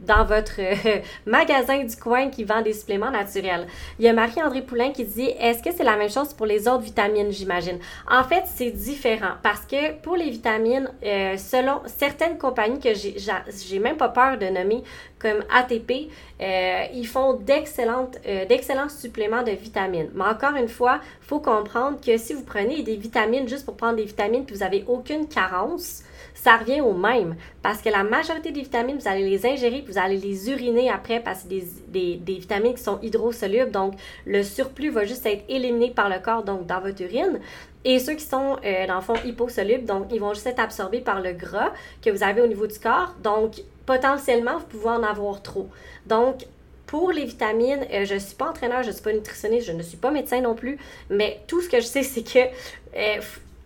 dans 0.00 0.24
votre 0.24 0.60
magasin 1.26 1.84
du 1.84 1.96
coin 1.96 2.28
qui 2.28 2.44
vend 2.44 2.62
des 2.62 2.72
suppléments 2.72 3.10
naturels. 3.10 3.66
Il 3.98 4.04
y 4.04 4.08
a 4.08 4.12
Marie-André 4.12 4.62
Poulain 4.62 4.90
qui 4.90 5.04
dit 5.04 5.30
Est-ce 5.38 5.62
que 5.62 5.70
c'est 5.74 5.84
la 5.84 5.96
même 5.96 6.10
chose 6.10 6.34
pour 6.34 6.46
les 6.46 6.68
autres 6.68 6.82
vitamines, 6.82 7.30
j'imagine? 7.30 7.78
En 8.10 8.24
fait, 8.24 8.44
c'est 8.46 8.70
différent 8.70 9.34
parce 9.42 9.66
que 9.66 9.94
pour 10.00 10.16
les 10.16 10.30
vitamines, 10.30 10.90
euh, 11.04 11.36
selon 11.36 11.80
certaines 11.86 12.38
compagnies 12.38 12.80
que 12.80 12.90
j'ai 12.94 13.78
même 13.78 13.96
pas 13.96 14.08
peur 14.08 14.38
de 14.38 14.46
nommer, 14.46 14.82
comme 15.20 15.44
ATP, 15.54 16.08
euh, 16.40 16.84
ils 16.94 17.06
font 17.06 17.34
euh, 17.34 18.44
d'excellents 18.46 18.88
suppléments 18.88 19.42
de 19.42 19.52
vitamines. 19.52 20.10
Mais 20.14 20.24
encore 20.24 20.54
une 20.56 20.68
fois, 20.68 21.00
il 21.22 21.26
faut 21.26 21.40
comprendre 21.40 22.00
que 22.04 22.16
si 22.16 22.32
vous 22.32 22.42
prenez 22.42 22.82
des 22.82 22.96
vitamines 22.96 23.48
juste 23.48 23.64
pour 23.64 23.76
prendre 23.76 23.96
des 23.96 24.04
vitamines 24.04 24.44
et 24.48 24.52
vous 24.52 24.60
n'avez 24.60 24.84
aucune 24.88 25.28
carence, 25.28 26.02
ça 26.34 26.56
revient 26.56 26.80
au 26.80 26.94
même. 26.94 27.36
Parce 27.62 27.82
que 27.82 27.90
la 27.90 28.02
majorité 28.02 28.50
des 28.50 28.62
vitamines, 28.62 28.96
vous 28.96 29.08
allez 29.08 29.28
les 29.28 29.44
ingérer, 29.46 29.82
puis 29.82 29.92
vous 29.92 29.98
allez 29.98 30.16
les 30.16 30.50
uriner 30.50 30.90
après 30.90 31.20
parce 31.20 31.42
que 31.42 31.48
des, 31.48 32.16
des, 32.16 32.34
vitamines 32.34 32.74
qui 32.74 32.82
sont 32.82 32.98
hydrosolubles. 33.02 33.70
Donc, 33.70 33.94
le 34.24 34.42
surplus 34.42 34.90
va 34.90 35.04
juste 35.04 35.26
être 35.26 35.44
éliminé 35.48 35.90
par 35.90 36.08
le 36.08 36.18
corps, 36.18 36.42
donc 36.42 36.66
dans 36.66 36.80
votre 36.80 37.02
urine. 37.02 37.40
Et 37.84 37.98
ceux 37.98 38.14
qui 38.14 38.24
sont, 38.24 38.56
euh, 38.64 38.86
dans 38.86 38.96
le 38.96 39.00
fond, 39.00 39.14
hyposolubles, 39.24 39.84
donc 39.84 40.06
ils 40.12 40.20
vont 40.20 40.34
juste 40.34 40.46
être 40.46 40.60
absorbés 40.60 41.00
par 41.00 41.20
le 41.20 41.32
gras 41.32 41.72
que 42.02 42.10
vous 42.10 42.22
avez 42.22 42.42
au 42.42 42.46
niveau 42.46 42.66
du 42.66 42.78
corps. 42.78 43.14
Donc, 43.22 43.62
potentiellement, 43.90 44.58
vous 44.58 44.66
pouvez 44.66 44.90
en 44.90 45.02
avoir 45.02 45.42
trop. 45.42 45.68
Donc, 46.06 46.46
pour 46.86 47.10
les 47.10 47.24
vitamines, 47.24 47.84
euh, 47.92 48.04
je 48.04 48.14
ne 48.14 48.18
suis 48.20 48.36
pas 48.36 48.50
entraîneur, 48.50 48.84
je 48.84 48.88
ne 48.88 48.92
suis 48.92 49.02
pas 49.02 49.12
nutritionniste, 49.12 49.66
je 49.66 49.72
ne 49.72 49.82
suis 49.82 49.96
pas 49.96 50.12
médecin 50.12 50.40
non 50.40 50.54
plus, 50.54 50.78
mais 51.08 51.40
tout 51.48 51.60
ce 51.60 51.68
que 51.68 51.80
je 51.80 51.86
sais, 51.86 52.04
c'est 52.04 52.22
que 52.22 52.38
euh, 52.38 53.20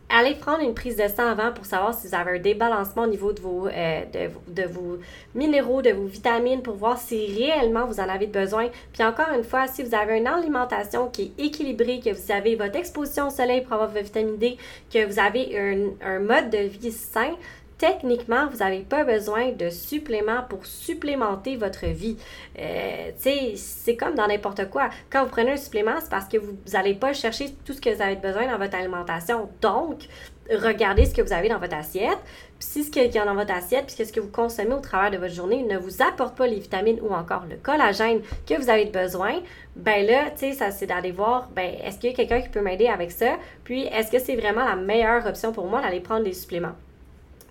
allez 0.09 0.35
prendre 0.35 0.61
une 0.61 0.73
prise 0.73 0.97
de 0.97 1.07
sang 1.09 1.29
avant 1.29 1.53
pour 1.53 1.67
savoir 1.67 1.93
si 1.93 2.09
vous 2.09 2.15
avez 2.15 2.39
un 2.39 2.41
débalancement 2.41 3.03
au 3.03 3.07
niveau 3.07 3.35
de 3.35 3.41
vos, 3.43 3.67
euh, 3.67 4.01
de, 4.49 4.63
vos 4.63 4.99
minéraux, 5.35 5.83
de 5.83 5.91
vos 5.91 6.07
vitamines, 6.07 6.63
pour 6.63 6.77
voir 6.77 6.99
si 6.99 7.27
réellement 7.37 7.85
vous 7.85 8.01
en 8.01 8.09
avez 8.09 8.27
besoin. 8.27 8.69
Puis 8.95 9.05
encore 9.05 9.31
une 9.37 9.45
fois, 9.45 9.67
si 9.67 9.83
vous 9.83 9.95
avez 9.95 10.17
une 10.17 10.27
alimentation 10.27 11.09
qui 11.11 11.35
est 11.39 11.45
équilibrée, 11.45 12.01
que 12.01 12.15
vous 12.15 12.33
avez 12.33 12.57
votre 12.57 12.77
exposition 12.77 13.27
au 13.27 13.31
soleil 13.31 13.61
pour 13.61 13.75
avoir 13.75 13.91
votre 13.91 14.05
vitamine 14.05 14.39
D, 14.39 14.57
que 14.91 15.05
vous 15.05 15.19
avez 15.19 15.59
un, 15.59 15.91
un 16.03 16.19
mode 16.21 16.49
de 16.49 16.59
vie 16.59 16.93
sain, 16.93 17.35
techniquement, 17.79 18.47
vous 18.51 18.59
n'avez 18.59 18.81
pas 18.81 19.05
besoin 19.05 19.53
de 19.53 19.71
suppléments 19.71 20.43
pour 20.49 20.65
supplémenter 20.67 21.57
votre 21.57 21.87
vie. 21.87 22.17
Euh, 22.59 23.11
c'est 23.57 23.97
comme 23.97 24.15
dans 24.15 24.27
n'importe 24.27 24.71
quoi. 24.71 24.91
Quand 25.11 25.25
vous 25.25 25.31
prenez 25.31 25.53
un 25.53 25.57
supplément, 25.57 25.97
c'est 26.01 26.11
parce 26.11 26.29
que 26.29 26.39
vous 26.39 26.57
n'allez 26.73 26.95
pas 26.95 27.13
chercher 27.13 27.55
tout 27.65 27.73
ce 27.73 27.81
que 27.81 27.95
vous 27.95 28.03
avez 28.03 28.17
besoin 28.17 28.47
dans 28.51 28.59
votre 28.59 28.77
alimentation. 28.77 29.49
Donc, 29.61 30.09
regardez 30.51 31.07
ce 31.07 31.15
que 31.15 31.23
vous 31.23 31.33
avez 31.33 31.49
dans 31.49 31.59
votre 31.59 31.77
assiette. 31.77 32.19
Si 32.59 32.85
ce 32.85 32.91
qu'il 32.91 33.13
y 33.13 33.19
a 33.19 33.25
dans 33.25 33.35
votre 33.35 33.53
assiette, 33.53 33.87
puis 33.87 34.07
ce 34.07 34.13
que 34.13 34.21
vous 34.21 34.31
consommez 34.31 34.75
au 34.75 34.81
travers 34.81 35.11
de 35.11 35.19
votre 35.19 35.35
journée 35.35 35.63
ne 35.63 35.77
vous 35.77 36.03
apporte 36.03 36.37
pas 36.37 36.47
les 36.47 36.61
vitamines 36.61 37.01
ou 37.03 37.13
encore 37.13 37.45
le 37.51 37.57
collagène 37.57 38.21
que 38.47 38.55
vous 38.55 38.71
avez 38.71 38.87
besoin, 38.87 39.43
ben 39.77 40.07
là, 40.07 40.31
tu 40.31 40.53
sais, 40.55 40.71
c'est 40.71 40.87
d'aller 40.87 41.13
voir, 41.13 41.49
ben 41.55 41.75
est-ce 41.83 41.99
qu'il 41.99 42.11
y 42.11 42.13
a 42.13 42.17
quelqu'un 42.17 42.41
qui 42.41 42.49
peut 42.49 42.63
m'aider 42.63 42.87
avec 42.87 43.11
ça? 43.11 43.37
Puis 43.65 43.83
est-ce 43.85 44.11
que 44.11 44.19
c'est 44.19 44.37
vraiment 44.37 44.65
la 44.65 44.77
meilleure 44.77 45.27
option 45.27 45.53
pour 45.53 45.67
moi 45.67 45.83
d'aller 45.83 46.01
prendre 46.01 46.25
des 46.25 46.33
suppléments? 46.33 46.75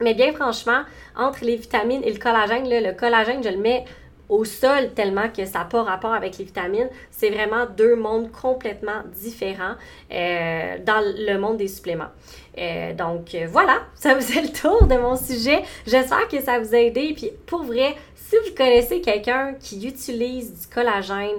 Mais 0.01 0.13
bien 0.13 0.33
franchement, 0.33 0.81
entre 1.15 1.45
les 1.45 1.55
vitamines 1.55 2.03
et 2.03 2.12
le 2.12 2.19
collagène, 2.19 2.67
le 2.67 2.93
collagène, 2.93 3.43
je 3.43 3.50
le 3.50 3.57
mets 3.57 3.85
au 4.29 4.45
sol 4.45 4.93
tellement 4.95 5.29
que 5.29 5.45
ça 5.45 5.59
n'a 5.59 5.65
pas 5.65 5.83
rapport 5.83 6.13
avec 6.13 6.38
les 6.38 6.45
vitamines. 6.45 6.89
C'est 7.12 7.29
vraiment 7.29 7.65
deux 7.65 7.95
mondes 7.95 8.31
complètement 8.31 9.03
différents 9.13 9.75
euh, 10.12 10.77
dans 10.83 11.01
le 11.01 11.38
monde 11.38 11.57
des 11.57 11.67
suppléments. 11.67 12.09
Euh, 12.57 12.93
donc 12.93 13.35
euh, 13.35 13.47
voilà, 13.50 13.83
ça 13.95 14.13
est 14.13 14.41
le 14.41 14.51
tour 14.51 14.88
de 14.88 14.95
mon 14.95 15.15
sujet. 15.15 15.63
J'espère 15.85 16.27
que 16.27 16.41
ça 16.41 16.59
vous 16.59 16.73
a 16.73 16.79
aidé. 16.79 17.13
Puis 17.15 17.31
pour 17.45 17.63
vrai, 17.63 17.95
si 18.15 18.35
vous 18.38 18.55
connaissez 18.55 19.01
quelqu'un 19.01 19.53
qui 19.59 19.88
utilise 19.88 20.62
du 20.62 20.67
collagène, 20.73 21.38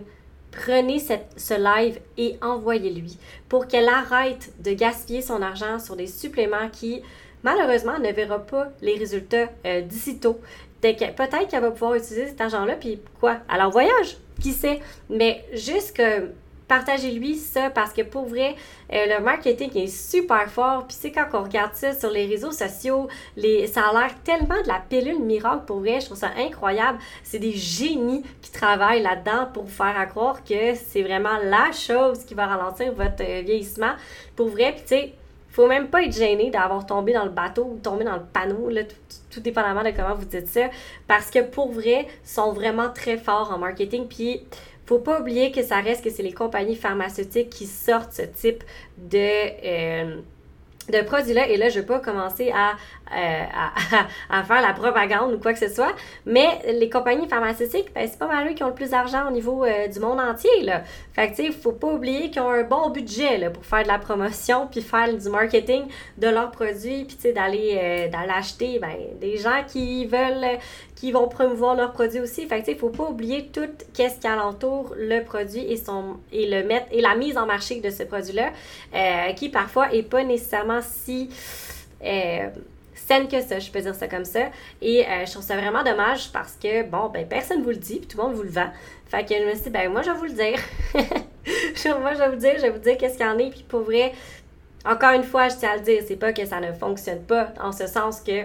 prenez 0.52 1.00
ce 1.00 1.54
live 1.54 1.99
et 2.16 2.37
envoyez-lui 2.40 3.18
pour 3.49 3.66
qu'elle 3.66 3.88
arrête 3.88 4.52
de 4.62 4.73
gaspiller 4.73 5.20
son 5.20 5.42
argent 5.42 5.80
sur 5.80 5.96
des 5.96 6.06
suppléments 6.06 6.68
qui 6.70 7.02
malheureusement, 7.44 7.98
ne 7.98 8.10
verra 8.10 8.40
pas 8.40 8.68
les 8.82 8.96
résultats 8.96 9.48
euh, 9.64 9.82
d'ici 9.82 10.18
tôt. 10.18 10.40
Peut-être 10.80 11.48
qu'elle 11.48 11.62
va 11.62 11.70
pouvoir 11.70 11.94
utiliser 11.94 12.26
cet 12.26 12.40
argent-là, 12.40 12.74
puis 12.74 13.00
quoi? 13.20 13.37
Alors 13.48 13.70
voyage, 13.70 14.18
qui 14.40 14.52
sait? 14.52 14.80
Mais 15.09 15.44
juste 15.52 15.96
que 15.96 16.30
partagez-lui 16.68 17.37
ça 17.37 17.70
parce 17.70 17.92
que 17.92 18.02
pour 18.02 18.26
vrai, 18.26 18.54
euh, 18.92 19.07
le 19.07 19.22
marketing 19.22 19.70
est 19.76 19.87
super 19.87 20.50
fort. 20.50 20.87
Puis 20.87 20.96
c'est 21.00 21.12
quand 21.12 21.26
on 21.33 21.42
regarde 21.42 21.74
ça 21.74 21.92
sur 21.92 22.11
les 22.11 22.26
réseaux 22.26 22.52
sociaux, 22.52 23.09
ça 23.72 23.88
a 23.88 23.92
l'air 23.92 24.14
tellement 24.24 24.61
de 24.62 24.68
la 24.68 24.83
pilule 24.88 25.20
miracle 25.20 25.64
pour 25.66 25.80
vrai. 25.80 26.00
Je 26.00 26.07
trouve 26.07 26.18
ça 26.18 26.30
incroyable. 26.38 26.98
C'est 27.22 27.38
des 27.38 27.52
génies 27.52 28.22
qui 28.42 28.50
travaillent 28.50 29.02
là-dedans 29.02 29.48
pour 29.52 29.64
vous 29.64 29.70
faire 29.70 29.94
croire 30.09 30.44
que 30.44 30.74
c'est 30.74 31.02
vraiment 31.02 31.38
la 31.42 31.72
chose 31.72 32.24
qui 32.24 32.35
va 32.35 32.46
ralentir 32.46 32.92
votre 32.92 33.22
euh, 33.22 33.42
vieillissement. 33.44 33.92
Pour 34.37 34.48
vrai, 34.48 34.72
puis 34.72 34.83
tu 34.83 34.88
sais, 34.88 35.14
faut 35.55 35.69
même 35.69 35.87
pas 35.87 36.03
être 36.03 36.12
gêné 36.12 36.51
d'avoir 36.51 36.85
tombé 36.85 37.12
dans 37.12 37.25
le 37.25 37.31
bateau 37.31 37.62
ou 37.62 37.79
tombé 37.79 38.03
dans 38.03 38.17
le 38.17 38.25
panneau, 38.25 38.69
là, 38.69 38.83
tout, 39.31 39.40
dépendamment 39.40 39.85
de 39.85 39.90
comment 39.90 40.17
vous 40.17 40.25
dites 40.25 40.49
ça, 40.49 40.69
parce 41.07 41.31
que 41.31 41.38
pour 41.43 41.71
vrai, 41.71 42.09
ils 42.25 42.29
sont 42.29 42.53
vraiment 42.53 42.90
très 42.90 43.17
forts 43.17 43.53
en 43.55 43.59
marketing. 43.59 44.09
Puis, 44.09 44.43
faut 44.85 44.99
pas 44.99 45.21
oublier 45.21 45.53
que 45.53 45.62
ça 45.62 45.81
reste 45.81 46.03
que 46.03 46.11
c'est 46.11 46.25
les 46.25 46.33
compagnies 46.33 46.75
pharmaceutiques 46.75 47.51
qui 47.51 47.67
sortent 47.67 48.12
ce 48.12 48.23
type 48.23 48.64
de. 48.99 49.17
Euh, 49.64 50.21
de 50.90 51.01
produits-là. 51.03 51.49
Et 51.49 51.57
là, 51.57 51.68
je 51.68 51.77
ne 51.77 51.81
vais 51.81 51.87
pas 51.87 52.01
commencer 52.01 52.53
à, 52.55 52.73
euh, 53.16 53.44
à, 54.31 54.44
faire 54.44 54.62
la 54.62 54.73
propagande 54.73 55.33
ou 55.33 55.38
quoi 55.38 55.53
que 55.53 55.59
ce 55.59 55.68
soit. 55.68 55.94
Mais 56.27 56.61
les 56.73 56.88
compagnies 56.90 57.29
pharmaceutiques, 57.29 57.92
ben, 57.94 58.07
c'est 58.09 58.18
pas 58.18 58.27
mal 58.27 58.49
eux 58.51 58.55
qui 58.55 58.62
ont 58.62 58.68
le 58.68 58.75
plus 58.75 58.90
d'argent 58.90 59.29
au 59.29 59.31
niveau 59.31 59.64
euh, 59.64 59.88
du 59.88 60.01
monde 60.01 60.20
entier. 60.20 60.62
Là. 60.62 60.83
Fait 61.12 61.31
que, 61.31 61.37
tu 61.37 61.47
sais, 61.47 61.53
faut 61.53 61.73
pas 61.73 61.88
oublier 61.88 62.31
qu'ils 62.31 62.42
ont 62.42 62.51
un 62.51 62.64
bon 62.64 62.90
budget 62.90 63.38
là, 63.38 63.51
pour 63.51 63.64
faire 63.64 63.83
de 63.83 63.88
la 63.88 63.99
promotion 63.99 64.66
puis 64.66 64.83
faire 64.83 65.12
du 65.12 65.29
marketing 65.29 65.85
de 66.18 66.29
leurs 66.29 66.51
produits 66.51 67.05
puis, 67.05 67.16
tu 67.16 67.23
sais, 67.23 67.33
d'aller 67.33 67.79
euh, 67.81 68.33
acheter 68.35 68.79
ben, 68.79 68.97
des 69.20 69.37
gens 69.37 69.62
qui 69.66 70.07
veulent, 70.07 70.59
qui 71.05 71.12
vont 71.12 71.29
promouvoir 71.29 71.75
leurs 71.75 71.93
produits 71.93 72.21
aussi. 72.21 72.47
Fait 72.47 72.62
que, 72.62 72.71
il 72.71 72.79
faut 72.79 72.88
pas 72.88 73.05
oublier 73.05 73.49
tout 73.49 73.69
qu'est-ce 73.93 74.19
qui 74.19 74.27
entoure 74.27 74.95
le 74.97 75.23
produit 75.23 75.61
et, 75.61 75.77
son, 75.77 76.17
et, 76.33 76.49
le 76.49 76.64
mettre, 76.64 76.87
et 76.93 77.03
la 77.03 77.14
mise 77.14 77.37
en 77.37 77.45
marché 77.45 77.79
de 77.81 77.90
ce 77.90 78.05
produit-là, 78.05 78.53
qui 79.35 79.51
parfois 79.51 79.93
est 79.93 80.03
pas 80.03 80.25
nécessairement 80.25 80.81
si 80.81 81.29
euh, 82.03 82.49
saine 82.95 83.29
que 83.29 83.43
ça, 83.43 83.59
je 83.59 83.71
peux 83.71 83.83
dire 83.83 83.95
ça 83.95 84.09
comme 84.09 84.25
ça. 84.25 84.47
Et 84.81 85.05
euh, 85.07 85.27
je 85.27 85.33
trouve 85.33 85.45
ça 85.45 85.59
vraiment 85.59 85.83
dommage 85.83 86.33
parce 86.33 86.55
que, 86.55 86.85
bon, 86.85 87.11
ben, 87.11 87.29
personne 87.29 87.62
vous 87.62 87.69
le 87.69 87.77
dit, 87.77 87.99
puis 87.99 88.07
tout 88.07 88.17
le 88.17 88.23
monde 88.23 88.35
vous 88.35 88.43
le 88.43 88.49
vend. 88.49 88.71
Fait 89.05 89.27
que 89.29 89.35
je 89.35 89.45
me 89.45 89.53
suis 89.53 89.64
dit, 89.64 89.71
ben, 89.71 89.90
moi, 89.90 90.01
je 90.01 90.11
vais 90.11 90.17
vous 90.17 90.25
le 90.25 90.31
dire. 90.31 90.59
moi, 92.01 92.14
je 92.14 92.19
vais 92.19 92.29
vous 92.31 92.37
dire, 92.37 92.55
je 92.57 92.62
vais 92.62 92.71
vous 92.71 92.79
dire 92.79 92.97
qu'est-ce 92.97 93.19
qu'il 93.19 93.27
y 93.27 93.29
en 93.29 93.38
est, 93.38 93.51
puis 93.51 93.64
pour 93.69 93.83
vrai, 93.83 94.12
encore 94.87 95.12
une 95.12 95.25
fois, 95.25 95.49
je 95.49 95.57
tiens 95.57 95.73
à 95.73 95.77
le 95.77 95.83
dire, 95.83 96.03
c'est 96.07 96.17
pas 96.17 96.33
que 96.33 96.47
ça 96.47 96.61
ne 96.61 96.73
fonctionne 96.73 97.23
pas, 97.25 97.53
en 97.61 97.73
ce 97.73 97.87
sens 97.87 98.21
que, 98.21 98.45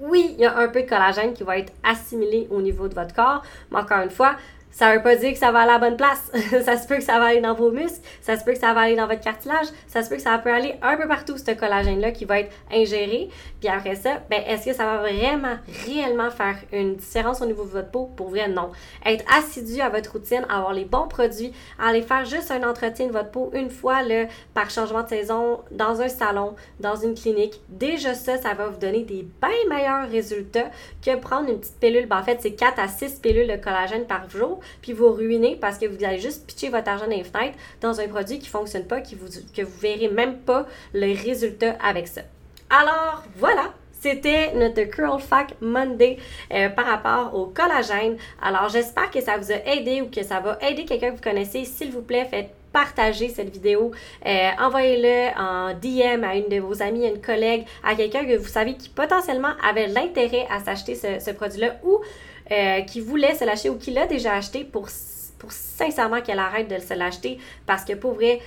oui, 0.00 0.34
il 0.34 0.40
y 0.40 0.44
a 0.44 0.56
un 0.58 0.68
peu 0.68 0.82
de 0.82 0.88
collagène 0.88 1.32
qui 1.32 1.44
va 1.44 1.58
être 1.58 1.72
assimilé 1.82 2.48
au 2.50 2.60
niveau 2.60 2.88
de 2.88 2.94
votre 2.94 3.14
corps, 3.14 3.42
mais 3.70 3.78
encore 3.78 4.00
une 4.00 4.10
fois, 4.10 4.36
ça 4.72 4.94
veut 4.94 5.02
pas 5.02 5.16
dire 5.16 5.32
que 5.32 5.38
ça 5.38 5.52
va 5.52 5.60
aller 5.60 5.70
à 5.70 5.74
la 5.74 5.78
bonne 5.78 5.96
place. 5.96 6.32
ça 6.64 6.76
se 6.76 6.86
peut 6.86 6.96
que 6.96 7.02
ça 7.02 7.18
va 7.18 7.26
aller 7.26 7.40
dans 7.40 7.54
vos 7.54 7.70
muscles, 7.70 8.00
ça 8.20 8.38
se 8.38 8.44
peut 8.44 8.52
que 8.52 8.58
ça 8.58 8.72
va 8.72 8.80
aller 8.80 8.96
dans 8.96 9.06
votre 9.06 9.20
cartilage, 9.20 9.66
ça 9.86 10.02
se 10.02 10.08
peut 10.08 10.16
que 10.16 10.22
ça 10.22 10.36
peut 10.38 10.52
aller 10.52 10.74
un 10.82 10.96
peu 10.96 11.06
partout, 11.06 11.36
ce 11.36 11.52
collagène-là 11.52 12.10
qui 12.12 12.24
va 12.24 12.40
être 12.40 12.52
ingéré. 12.72 13.28
Puis 13.60 13.68
après 13.68 13.94
ça, 13.94 14.22
ben, 14.30 14.42
est-ce 14.46 14.66
que 14.66 14.72
ça 14.72 14.84
va 14.84 14.98
vraiment, 14.98 15.56
réellement 15.86 16.30
faire 16.30 16.56
une 16.72 16.96
différence 16.96 17.40
au 17.42 17.46
niveau 17.46 17.64
de 17.64 17.70
votre 17.70 17.90
peau? 17.90 18.10
Pour 18.16 18.30
vrai, 18.30 18.48
non. 18.48 18.70
Être 19.04 19.24
assidu 19.36 19.80
à 19.80 19.88
votre 19.88 20.12
routine, 20.12 20.44
avoir 20.48 20.72
les 20.72 20.84
bons 20.84 21.06
produits, 21.06 21.52
aller 21.78 22.02
faire 22.02 22.24
juste 22.24 22.50
un 22.50 22.68
entretien 22.68 23.06
de 23.06 23.12
votre 23.12 23.30
peau 23.30 23.50
une 23.52 23.70
fois 23.70 24.02
là, 24.02 24.24
par 24.54 24.70
changement 24.70 25.02
de 25.02 25.08
saison 25.08 25.60
dans 25.70 26.00
un 26.00 26.08
salon, 26.08 26.54
dans 26.80 26.96
une 26.96 27.14
clinique. 27.14 27.60
Déjà 27.68 28.14
ça, 28.14 28.38
ça 28.38 28.54
va 28.54 28.68
vous 28.68 28.78
donner 28.78 29.02
des 29.02 29.26
bien 29.40 29.50
meilleurs 29.68 30.08
résultats 30.08 30.70
que 31.04 31.16
prendre 31.16 31.50
une 31.50 31.60
petite 31.60 31.78
pilule. 31.78 32.06
Ben, 32.06 32.18
en 32.18 32.22
fait, 32.22 32.38
c'est 32.40 32.52
4 32.52 32.78
à 32.78 32.88
6 32.88 33.20
pilules 33.20 33.48
de 33.48 33.56
collagène 33.56 34.06
par 34.06 34.28
jour 34.30 34.61
puis 34.80 34.92
vous 34.92 35.10
ruinez 35.10 35.56
parce 35.60 35.78
que 35.78 35.86
vous 35.86 36.04
allez 36.04 36.20
juste 36.20 36.46
pitcher 36.46 36.68
votre 36.68 36.88
argent 36.88 37.06
dans 37.06 37.16
les 37.16 37.24
fenêtres 37.24 37.58
dans 37.80 38.00
un 38.00 38.08
produit 38.08 38.38
qui 38.38 38.46
ne 38.46 38.50
fonctionne 38.50 38.84
pas, 38.84 39.00
qui 39.00 39.14
vous, 39.14 39.28
que 39.54 39.62
vous 39.62 39.78
verrez 39.80 40.08
même 40.08 40.38
pas 40.38 40.66
le 40.92 41.14
résultat 41.14 41.76
avec 41.82 42.08
ça. 42.08 42.22
Alors, 42.70 43.22
voilà, 43.36 43.72
c'était 44.02 44.52
notre 44.54 44.82
Curl 44.90 45.20
Fact 45.20 45.54
Monday 45.60 46.18
euh, 46.52 46.68
par 46.70 46.86
rapport 46.86 47.34
au 47.34 47.46
collagène. 47.46 48.16
Alors, 48.42 48.68
j'espère 48.68 49.10
que 49.10 49.20
ça 49.20 49.36
vous 49.36 49.52
a 49.52 49.56
aidé 49.66 50.02
ou 50.02 50.06
que 50.06 50.24
ça 50.24 50.40
va 50.40 50.58
aider 50.60 50.84
quelqu'un 50.84 51.10
que 51.10 51.16
vous 51.16 51.22
connaissez. 51.22 51.64
S'il 51.64 51.92
vous 51.92 52.02
plaît, 52.02 52.26
faites 52.28 52.50
partager 52.72 53.28
cette 53.28 53.50
vidéo. 53.50 53.92
Euh, 54.26 54.48
envoyez-le 54.58 55.38
en 55.38 55.74
DM 55.74 56.24
à 56.24 56.34
une 56.34 56.48
de 56.48 56.58
vos 56.60 56.82
amies, 56.82 57.06
à 57.06 57.10
une 57.10 57.20
collègue, 57.20 57.64
à 57.84 57.94
quelqu'un 57.94 58.24
que 58.24 58.36
vous 58.36 58.48
savez 58.48 58.74
qui 58.74 58.88
potentiellement 58.88 59.52
avait 59.62 59.86
l'intérêt 59.86 60.46
à 60.50 60.58
s'acheter 60.60 60.94
ce 60.94 61.30
produit-là 61.30 61.76
ou 61.84 62.00
euh, 62.50 62.80
qui 62.82 63.00
voulait 63.00 63.34
se 63.34 63.44
l'acheter 63.44 63.70
ou 63.70 63.76
qui 63.76 63.92
l'a 63.92 64.06
déjà 64.06 64.34
acheté 64.34 64.64
pour, 64.64 64.88
pour 65.38 65.52
sincèrement 65.52 66.20
qu'elle 66.20 66.38
arrête 66.38 66.68
de 66.68 66.78
se 66.78 66.94
l'acheter. 66.94 67.38
Parce 67.66 67.84
que 67.84 67.92
pour 67.92 68.14
vrai, 68.14 68.40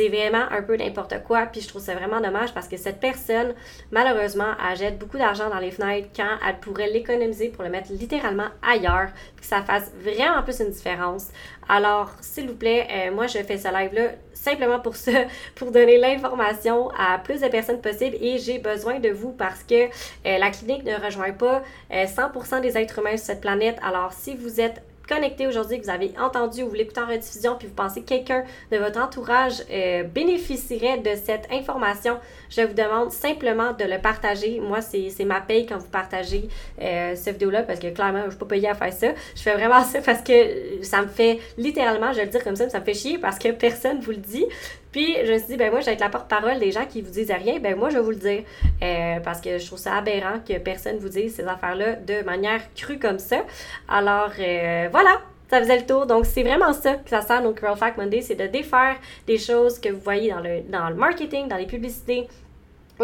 c'est 0.00 0.08
vraiment 0.08 0.46
un 0.50 0.62
peu 0.62 0.76
n'importe 0.76 1.22
quoi. 1.24 1.46
Puis 1.46 1.60
je 1.60 1.68
trouve 1.68 1.82
ça 1.82 1.94
vraiment 1.94 2.20
dommage 2.20 2.54
parce 2.54 2.68
que 2.68 2.78
cette 2.78 3.00
personne, 3.00 3.52
malheureusement, 3.90 4.54
elle 4.70 4.78
jette 4.78 4.98
beaucoup 4.98 5.18
d'argent 5.18 5.50
dans 5.50 5.58
les 5.58 5.70
fenêtres 5.70 6.08
quand 6.16 6.38
elle 6.48 6.58
pourrait 6.58 6.88
l'économiser 6.88 7.48
pour 7.48 7.64
le 7.64 7.70
mettre 7.70 7.92
littéralement 7.92 8.48
ailleurs, 8.62 9.10
que 9.38 9.44
ça 9.44 9.62
fasse 9.62 9.92
vraiment 10.00 10.42
plus 10.42 10.60
une 10.60 10.70
différence. 10.70 11.28
Alors, 11.68 12.12
s'il 12.22 12.48
vous 12.48 12.56
plaît, 12.56 12.86
euh, 12.90 13.12
moi, 13.12 13.26
je 13.26 13.38
fais 13.38 13.58
ce 13.58 13.68
live-là 13.68 14.12
simplement 14.32 14.80
pour 14.80 14.96
ça, 14.96 15.12
pour 15.54 15.70
donner 15.70 15.98
l'information 15.98 16.88
à 16.98 17.18
plus 17.18 17.42
de 17.42 17.48
personnes 17.48 17.82
possibles 17.82 18.16
et 18.22 18.38
j'ai 18.38 18.58
besoin 18.58 19.00
de 19.00 19.10
vous 19.10 19.32
parce 19.32 19.62
que 19.64 19.84
euh, 19.84 19.88
la 20.24 20.50
clinique 20.50 20.84
ne 20.84 20.94
rejoint 20.94 21.32
pas 21.32 21.62
100% 21.90 22.54
euh, 22.54 22.60
des 22.60 22.78
êtres 22.78 23.00
humains 23.00 23.18
sur 23.18 23.26
cette 23.26 23.42
planète. 23.42 23.76
Alors, 23.82 24.14
si 24.14 24.34
vous 24.34 24.62
êtes 24.62 24.82
connecté 25.10 25.48
aujourd'hui, 25.48 25.80
que 25.80 25.84
vous 25.84 25.90
avez 25.90 26.12
entendu 26.20 26.62
ou 26.62 26.68
vous 26.68 26.74
l'écoutez 26.74 27.00
en 27.00 27.06
rediffusion, 27.06 27.56
puis 27.58 27.66
vous 27.66 27.74
pensez 27.74 28.02
que 28.02 28.08
quelqu'un 28.08 28.44
de 28.70 28.76
votre 28.76 29.00
entourage 29.00 29.54
euh, 29.70 30.04
bénéficierait 30.04 30.98
de 30.98 31.10
cette 31.16 31.48
information, 31.50 32.18
je 32.48 32.62
vous 32.62 32.74
demande 32.74 33.10
simplement 33.10 33.72
de 33.72 33.84
le 33.84 33.98
partager. 33.98 34.60
Moi, 34.60 34.80
c'est 34.80 35.24
ma 35.24 35.40
paye 35.40 35.66
quand 35.66 35.78
vous 35.78 35.88
partagez 35.88 36.48
euh, 36.80 37.14
cette 37.16 37.34
vidéo-là, 37.34 37.64
parce 37.64 37.80
que 37.80 37.88
clairement, 37.88 38.20
je 38.20 38.26
ne 38.26 38.30
suis 38.30 38.38
pas 38.38 38.46
payée 38.46 38.68
à 38.68 38.74
faire 38.74 38.92
ça. 38.92 39.08
Je 39.34 39.42
fais 39.42 39.54
vraiment 39.54 39.82
ça 39.84 40.00
parce 40.00 40.22
que 40.22 40.82
ça 40.82 41.02
me 41.02 41.08
fait 41.08 41.40
littéralement, 41.58 42.12
je 42.12 42.18
vais 42.18 42.26
le 42.26 42.30
dire 42.30 42.44
comme 42.44 42.56
ça, 42.56 42.68
ça 42.68 42.78
me 42.78 42.84
fait 42.84 42.94
chier 42.94 43.18
parce 43.18 43.38
que 43.38 43.48
personne 43.48 43.98
ne 43.98 44.02
vous 44.02 44.12
le 44.12 44.16
dit. 44.18 44.46
Puis 44.92 45.16
je 45.24 45.32
me 45.32 45.38
suis 45.38 45.48
dit, 45.48 45.56
ben 45.56 45.70
moi, 45.70 45.80
je 45.80 45.86
vais 45.86 45.92
être 45.92 46.00
la 46.00 46.08
porte-parole 46.08 46.58
des 46.58 46.72
gens 46.72 46.84
qui 46.86 47.02
vous 47.02 47.10
disent 47.10 47.30
rien. 47.30 47.58
Ben 47.60 47.76
moi, 47.76 47.90
je 47.90 47.96
vais 47.96 48.02
vous 48.02 48.10
le 48.10 48.16
dire. 48.16 48.42
Euh, 48.82 49.20
parce 49.20 49.40
que 49.40 49.58
je 49.58 49.66
trouve 49.66 49.78
ça 49.78 49.96
aberrant 49.96 50.40
que 50.46 50.58
personne 50.58 50.98
vous 50.98 51.08
dise 51.08 51.34
ces 51.34 51.44
affaires-là 51.44 51.96
de 51.96 52.22
manière 52.22 52.60
crue 52.74 52.98
comme 52.98 53.18
ça. 53.18 53.44
Alors, 53.88 54.32
euh, 54.38 54.88
voilà 54.90 55.20
ça 55.50 55.58
faisait 55.60 55.80
le 55.80 55.86
tour. 55.86 56.06
Donc, 56.06 56.26
c'est 56.26 56.44
vraiment 56.44 56.72
ça 56.72 56.94
que 56.94 57.10
ça 57.10 57.22
sert 57.22 57.42
nos 57.42 57.52
Curl 57.52 57.76
Fact 57.76 57.98
Monday, 57.98 58.20
c'est 58.22 58.36
de 58.36 58.46
défaire 58.46 58.96
des 59.26 59.36
choses 59.36 59.80
que 59.80 59.88
vous 59.88 60.00
voyez 60.00 60.30
dans 60.30 60.38
le, 60.38 60.60
dans 60.68 60.88
le 60.88 60.94
marketing, 60.94 61.48
dans 61.48 61.56
les 61.56 61.66
publicités, 61.66 62.28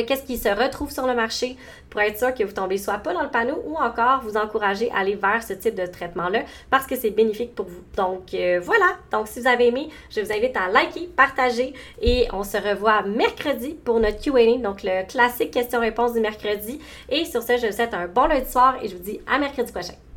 qu'est-ce 0.04 0.24
qui 0.24 0.36
se 0.36 0.48
retrouve 0.48 0.90
sur 0.90 1.06
le 1.06 1.14
marché 1.14 1.56
pour 1.90 2.00
être 2.00 2.18
sûr 2.18 2.34
que 2.34 2.44
vous 2.44 2.52
tombez 2.52 2.78
soit 2.78 2.98
pas 2.98 3.14
dans 3.14 3.22
le 3.22 3.30
panneau 3.30 3.62
ou 3.66 3.76
encore 3.76 4.22
vous 4.22 4.36
encourager 4.36 4.90
à 4.90 4.98
aller 4.98 5.14
vers 5.14 5.42
ce 5.42 5.52
type 5.54 5.74
de 5.74 5.86
traitement-là 5.86 6.40
parce 6.70 6.86
que 6.86 6.96
c'est 6.96 7.10
bénéfique 7.10 7.54
pour 7.54 7.66
vous. 7.66 7.82
Donc 7.96 8.34
euh, 8.34 8.60
voilà, 8.62 8.96
donc 9.10 9.28
si 9.28 9.40
vous 9.40 9.48
avez 9.48 9.68
aimé, 9.68 9.88
je 10.10 10.20
vous 10.20 10.32
invite 10.32 10.56
à 10.56 10.68
liker, 10.68 11.08
partager 11.16 11.74
et 12.00 12.26
on 12.32 12.42
se 12.42 12.56
revoit 12.56 13.02
mercredi 13.02 13.76
pour 13.84 14.00
notre 14.00 14.20
Q&A, 14.20 14.58
donc 14.58 14.82
le 14.82 15.06
classique 15.06 15.50
question-réponse 15.52 16.12
du 16.12 16.20
mercredi. 16.20 16.80
Et 17.08 17.24
sur 17.24 17.42
ce, 17.42 17.56
je 17.56 17.66
vous 17.66 17.72
souhaite 17.72 17.94
un 17.94 18.06
bon 18.06 18.26
lundi 18.26 18.50
soir 18.50 18.76
et 18.82 18.88
je 18.88 18.96
vous 18.96 19.02
dis 19.02 19.20
à 19.26 19.38
mercredi 19.38 19.72
prochain. 19.72 19.94